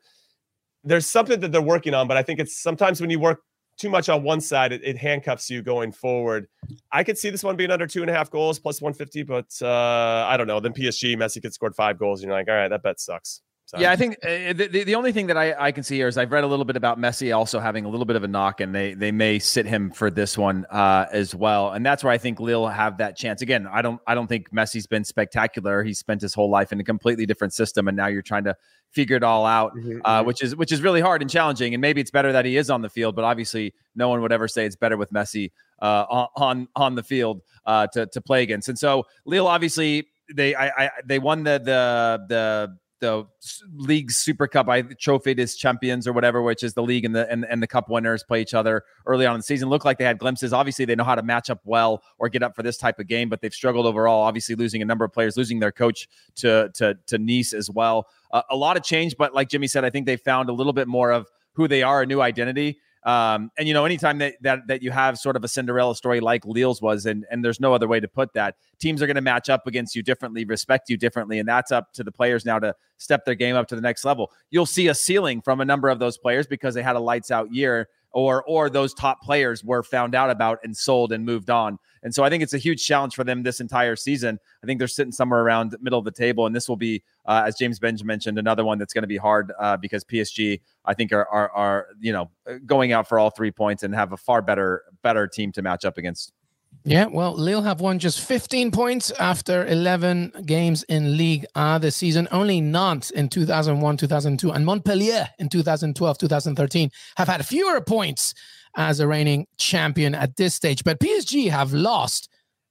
[0.84, 3.42] there's something that they're working on, but I think it's sometimes when you work
[3.78, 6.48] too much on one side, it, it, handcuffs you going forward.
[6.92, 9.54] I could see this one being under two and a half goals plus 150, but
[9.62, 10.60] uh, I don't know.
[10.60, 12.20] Then PSG, Messi could scored five goals.
[12.20, 13.40] And you're like, all right, that bet sucks.
[13.68, 13.78] So.
[13.78, 16.16] Yeah, I think uh, the, the only thing that I, I can see here is
[16.16, 18.62] I've read a little bit about Messi also having a little bit of a knock,
[18.62, 22.10] and they they may sit him for this one uh, as well, and that's where
[22.10, 23.42] I think Lille have that chance.
[23.42, 25.84] Again, I don't I don't think Messi's been spectacular.
[25.84, 28.56] He spent his whole life in a completely different system, and now you're trying to
[28.90, 30.26] figure it all out, mm-hmm, uh, mm-hmm.
[30.28, 31.74] which is which is really hard and challenging.
[31.74, 34.32] And maybe it's better that he is on the field, but obviously no one would
[34.32, 35.50] ever say it's better with Messi
[35.82, 38.70] uh, on on the field uh, to to play against.
[38.70, 43.24] And so Lille obviously they I, I they won the the the the
[43.74, 47.30] league super cup i trophy is champions or whatever which is the league and the
[47.30, 49.68] and, and the cup winners play each other early on in the season.
[49.68, 50.52] Look like they had glimpses.
[50.52, 53.06] Obviously they know how to match up well or get up for this type of
[53.06, 56.70] game but they've struggled overall obviously losing a number of players losing their coach to
[56.74, 58.06] to to nice as well.
[58.30, 60.74] Uh, a lot of change but like jimmy said i think they found a little
[60.74, 62.78] bit more of who they are a new identity
[63.08, 66.20] um, and you know, anytime that that that you have sort of a Cinderella story
[66.20, 69.14] like Lille's was, and and there's no other way to put that, teams are going
[69.14, 72.44] to match up against you differently, respect you differently, and that's up to the players
[72.44, 74.30] now to step their game up to the next level.
[74.50, 77.30] You'll see a ceiling from a number of those players because they had a lights
[77.30, 81.48] out year or or those top players were found out about and sold and moved
[81.48, 81.78] on.
[82.02, 84.38] And so I think it's a huge challenge for them this entire season.
[84.62, 87.44] I think they're sitting somewhere around middle of the table, and this will be, uh,
[87.46, 90.94] as James Benge mentioned, another one that's going to be hard uh, because PSG, I
[90.94, 92.30] think, are, are are you know
[92.64, 95.84] going out for all three points and have a far better better team to match
[95.84, 96.32] up against.
[96.84, 101.96] Yeah, well, Lille have won just 15 points after 11 games in League A this
[101.96, 102.28] season.
[102.30, 108.32] Only Nantes in 2001, 2002, and Montpellier in 2012, 2013 have had fewer points
[108.76, 110.84] as a reigning champion at this stage.
[110.84, 112.28] But PSG have lost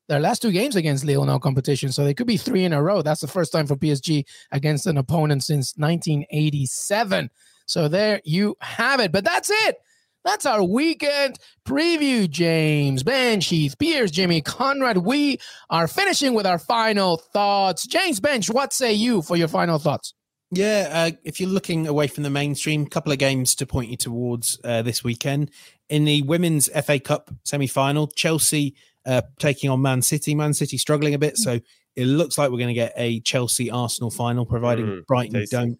[0.07, 3.01] their last two games against all competition, so they could be three in a row.
[3.01, 7.29] That's the first time for PSG against an opponent since 1987.
[7.65, 9.11] So there you have it.
[9.11, 9.77] But that's it
[10.23, 12.29] That's our weekend preview.
[12.29, 14.99] James, Benge, Heath, Pearce, Jimmy, Conrad.
[14.99, 15.39] We
[15.69, 17.85] are finishing with our final thoughts.
[17.85, 20.13] James Benge, what say you for your final thoughts?
[20.51, 23.97] Yeah, uh, if you're looking away from the mainstream, couple of games to point you
[23.97, 25.51] towards uh, this weekend.
[25.89, 28.75] In the Women's FA Cup semi final, Chelsea
[29.07, 30.35] uh, taking on Man City.
[30.35, 31.37] Man City struggling a bit.
[31.37, 31.59] So
[31.95, 35.55] it looks like we're going to get a Chelsea Arsenal final, providing Mm, Brighton tasty.
[35.55, 35.79] don't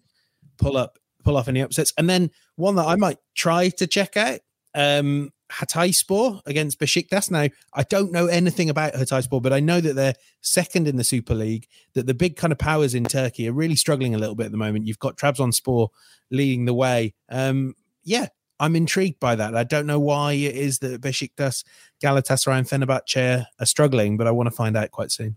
[0.56, 1.92] pull up pull off any upsets.
[1.98, 4.40] And then one that I might try to check out.
[4.74, 7.30] Um, Hatayspor against Besiktas.
[7.30, 11.04] Now, I don't know anything about Hatayspor, but I know that they're second in the
[11.04, 14.34] Super League, that the big kind of powers in Turkey are really struggling a little
[14.34, 14.86] bit at the moment.
[14.86, 15.88] You've got Trabzonspor
[16.30, 17.14] leading the way.
[17.30, 17.74] Um,
[18.04, 18.28] yeah,
[18.60, 19.56] I'm intrigued by that.
[19.56, 21.64] I don't know why it is that Besiktas,
[22.02, 25.36] Galatasaray, and Fenerbahce are struggling, but I want to find out quite soon.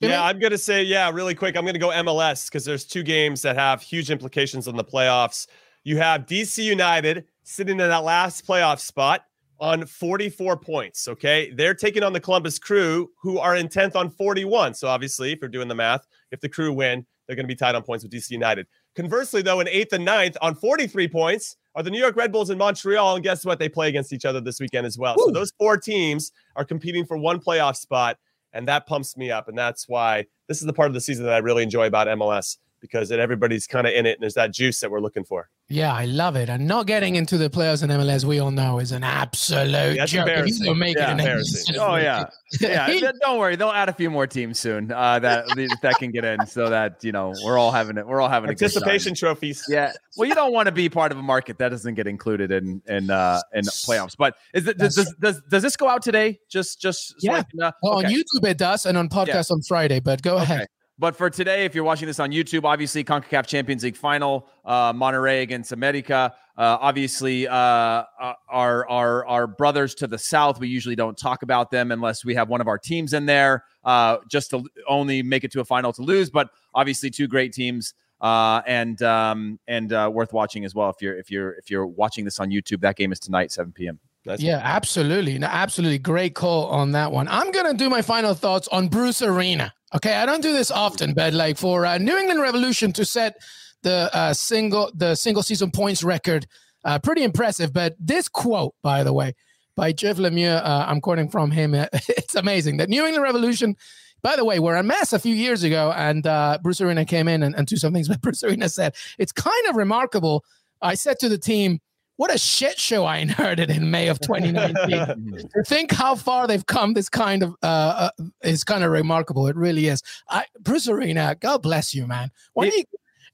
[0.00, 1.56] Yeah, I'm gonna say yeah, really quick.
[1.56, 5.46] I'm gonna go MLS because there's two games that have huge implications on the playoffs.
[5.84, 9.24] You have DC United sitting in that last playoff spot
[9.58, 11.06] on 44 points.
[11.06, 14.74] Okay, they're taking on the Columbus Crew, who are in 10th on 41.
[14.74, 17.54] So obviously, if you're doing the math, if the Crew win, they're going to be
[17.54, 18.66] tied on points with DC United.
[18.96, 22.50] Conversely, though, in eighth and ninth on 43 points are the New York Red Bulls
[22.50, 23.58] in Montreal, and guess what?
[23.58, 25.16] They play against each other this weekend as well.
[25.18, 28.18] So those four teams are competing for one playoff spot
[28.52, 31.24] and that pumps me up and that's why this is the part of the season
[31.24, 34.52] that i really enjoy about mls because everybody's kind of in it and there's that
[34.52, 36.48] juice that we're looking for Yeah, I love it.
[36.48, 40.10] And not getting into the players in MLS, we all know, is an absolute That's
[40.10, 40.26] joke.
[40.28, 40.66] If he's embarrassing.
[40.66, 41.76] gonna make Yeah, it embarrassing.
[41.78, 42.24] Oh yeah,
[42.60, 43.10] yeah.
[43.22, 44.90] Don't worry, they'll add a few more teams soon.
[44.90, 45.46] Uh, that
[45.82, 48.06] that can get in, so that you know we're all having it.
[48.06, 48.82] We're all having a good time.
[48.82, 49.92] participation trophies Yeah.
[50.16, 52.82] Well, you don't want to be part of a market that doesn't get included in
[52.88, 54.16] in uh in playoffs.
[54.18, 56.40] But is it does does, does, does this go out today?
[56.50, 57.42] Just just so Yeah.
[57.44, 58.08] can, uh, Well, okay.
[58.08, 60.00] on YouTube it does, and on podcast on Friday.
[60.00, 60.66] But go ahead.
[61.00, 64.92] But for today, if you're watching this on YouTube, obviously CONCACAF Champions League final, uh,
[64.92, 66.34] Monterrey against America.
[66.58, 70.60] Uh, obviously, uh, uh, our our our brothers to the south.
[70.60, 73.64] We usually don't talk about them unless we have one of our teams in there,
[73.82, 76.28] uh, just to only make it to a final to lose.
[76.28, 77.94] But obviously, two great teams.
[78.20, 80.90] Uh, and um, and worth watching as well.
[80.90, 83.72] If you're if you're if you're watching this on YouTube, that game is tonight, 7
[83.72, 83.98] p.m.
[84.24, 85.38] That's Yeah, absolutely.
[85.38, 85.98] No, absolutely.
[85.98, 87.28] Great call on that one.
[87.28, 89.72] I'm going to do my final thoughts on Bruce Arena.
[89.94, 90.14] Okay.
[90.14, 93.36] I don't do this often, but like for uh, New England Revolution to set
[93.82, 96.46] the uh, single the single season points record,
[96.84, 97.72] uh, pretty impressive.
[97.72, 99.34] But this quote, by the way,
[99.74, 101.74] by Jeff Lemieux, uh, I'm quoting from him.
[101.92, 103.76] it's amazing that New England Revolution.
[104.22, 107.26] By the way, were a mess a few years ago, and uh, Bruce Arena came
[107.26, 108.06] in and, and do some things.
[108.10, 110.44] But Bruce Arena said it's kind of remarkable.
[110.82, 111.80] I said to the team,
[112.20, 116.66] "What a shit show I inherited in May of 2019." to think how far they've
[116.66, 120.86] come this kind of uh, uh is kind of remarkable it really is i bruce
[120.86, 122.84] arena god bless you man why do you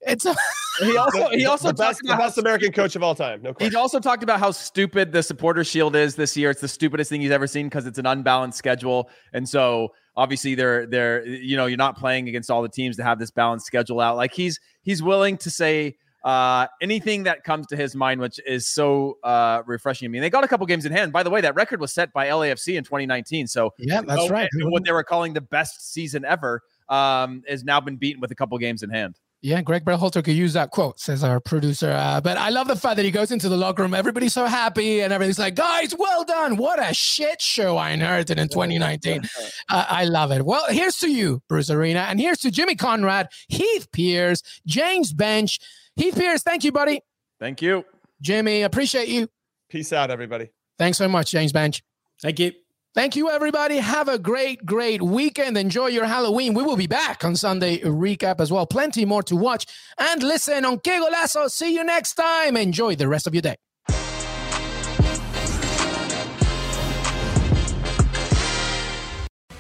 [0.03, 0.34] it's a,
[0.78, 3.55] He also he also the best, talked the best american coach of all time no
[3.55, 3.72] question.
[3.72, 6.51] He also talked about how stupid the supporter shield is this year.
[6.51, 9.11] It's the stupidest thing he's ever seen because it's an unbalanced schedule.
[9.32, 13.05] And so obviously they're they're you know, you're not playing against all the teams to
[13.05, 14.16] have this balanced schedule out.
[14.16, 15.97] Like he's he's willing to say
[16.27, 20.18] uh anything that comes to his mind, which is so uh refreshing to me.
[20.18, 21.12] And they got a couple games in hand.
[21.12, 23.47] By the way, that record was set by LAFC in 2019.
[23.47, 27.64] So yeah that's oh, right what they were calling the best season ever um has
[27.64, 29.18] now been beaten with a couple games in hand.
[29.43, 32.77] yeah greg Berhalter could use that quote says our producer uh, but i love the
[32.77, 35.95] fact that he goes into the locker room everybody's so happy and everything's like guys
[35.99, 39.22] well done what a shit show i inherited in 2019
[39.68, 40.45] Uh, I love it.
[40.47, 45.59] Well, here's to you, Bruce Arena, and here's to Jimmy Conrad, Heath Pearce, James Benge.
[45.97, 47.01] Heath Pearce, thank you, buddy.
[47.40, 47.84] Thank you.
[48.20, 49.28] Jimmy, appreciate you.
[49.68, 51.82] peace out everybody Thanks so much, James Benge.
[52.22, 52.53] Thank you.
[52.94, 53.76] Thank you, everybody.
[53.76, 55.59] Have a great, great weekend.
[55.59, 56.55] Enjoy your Halloween.
[56.55, 58.66] We will be back on Sunday recap as well.
[58.66, 59.66] Plenty more to watch
[59.99, 61.51] and listen on Que Golazo.
[61.51, 62.57] See you next time.
[62.57, 63.57] Enjoy the rest of your day.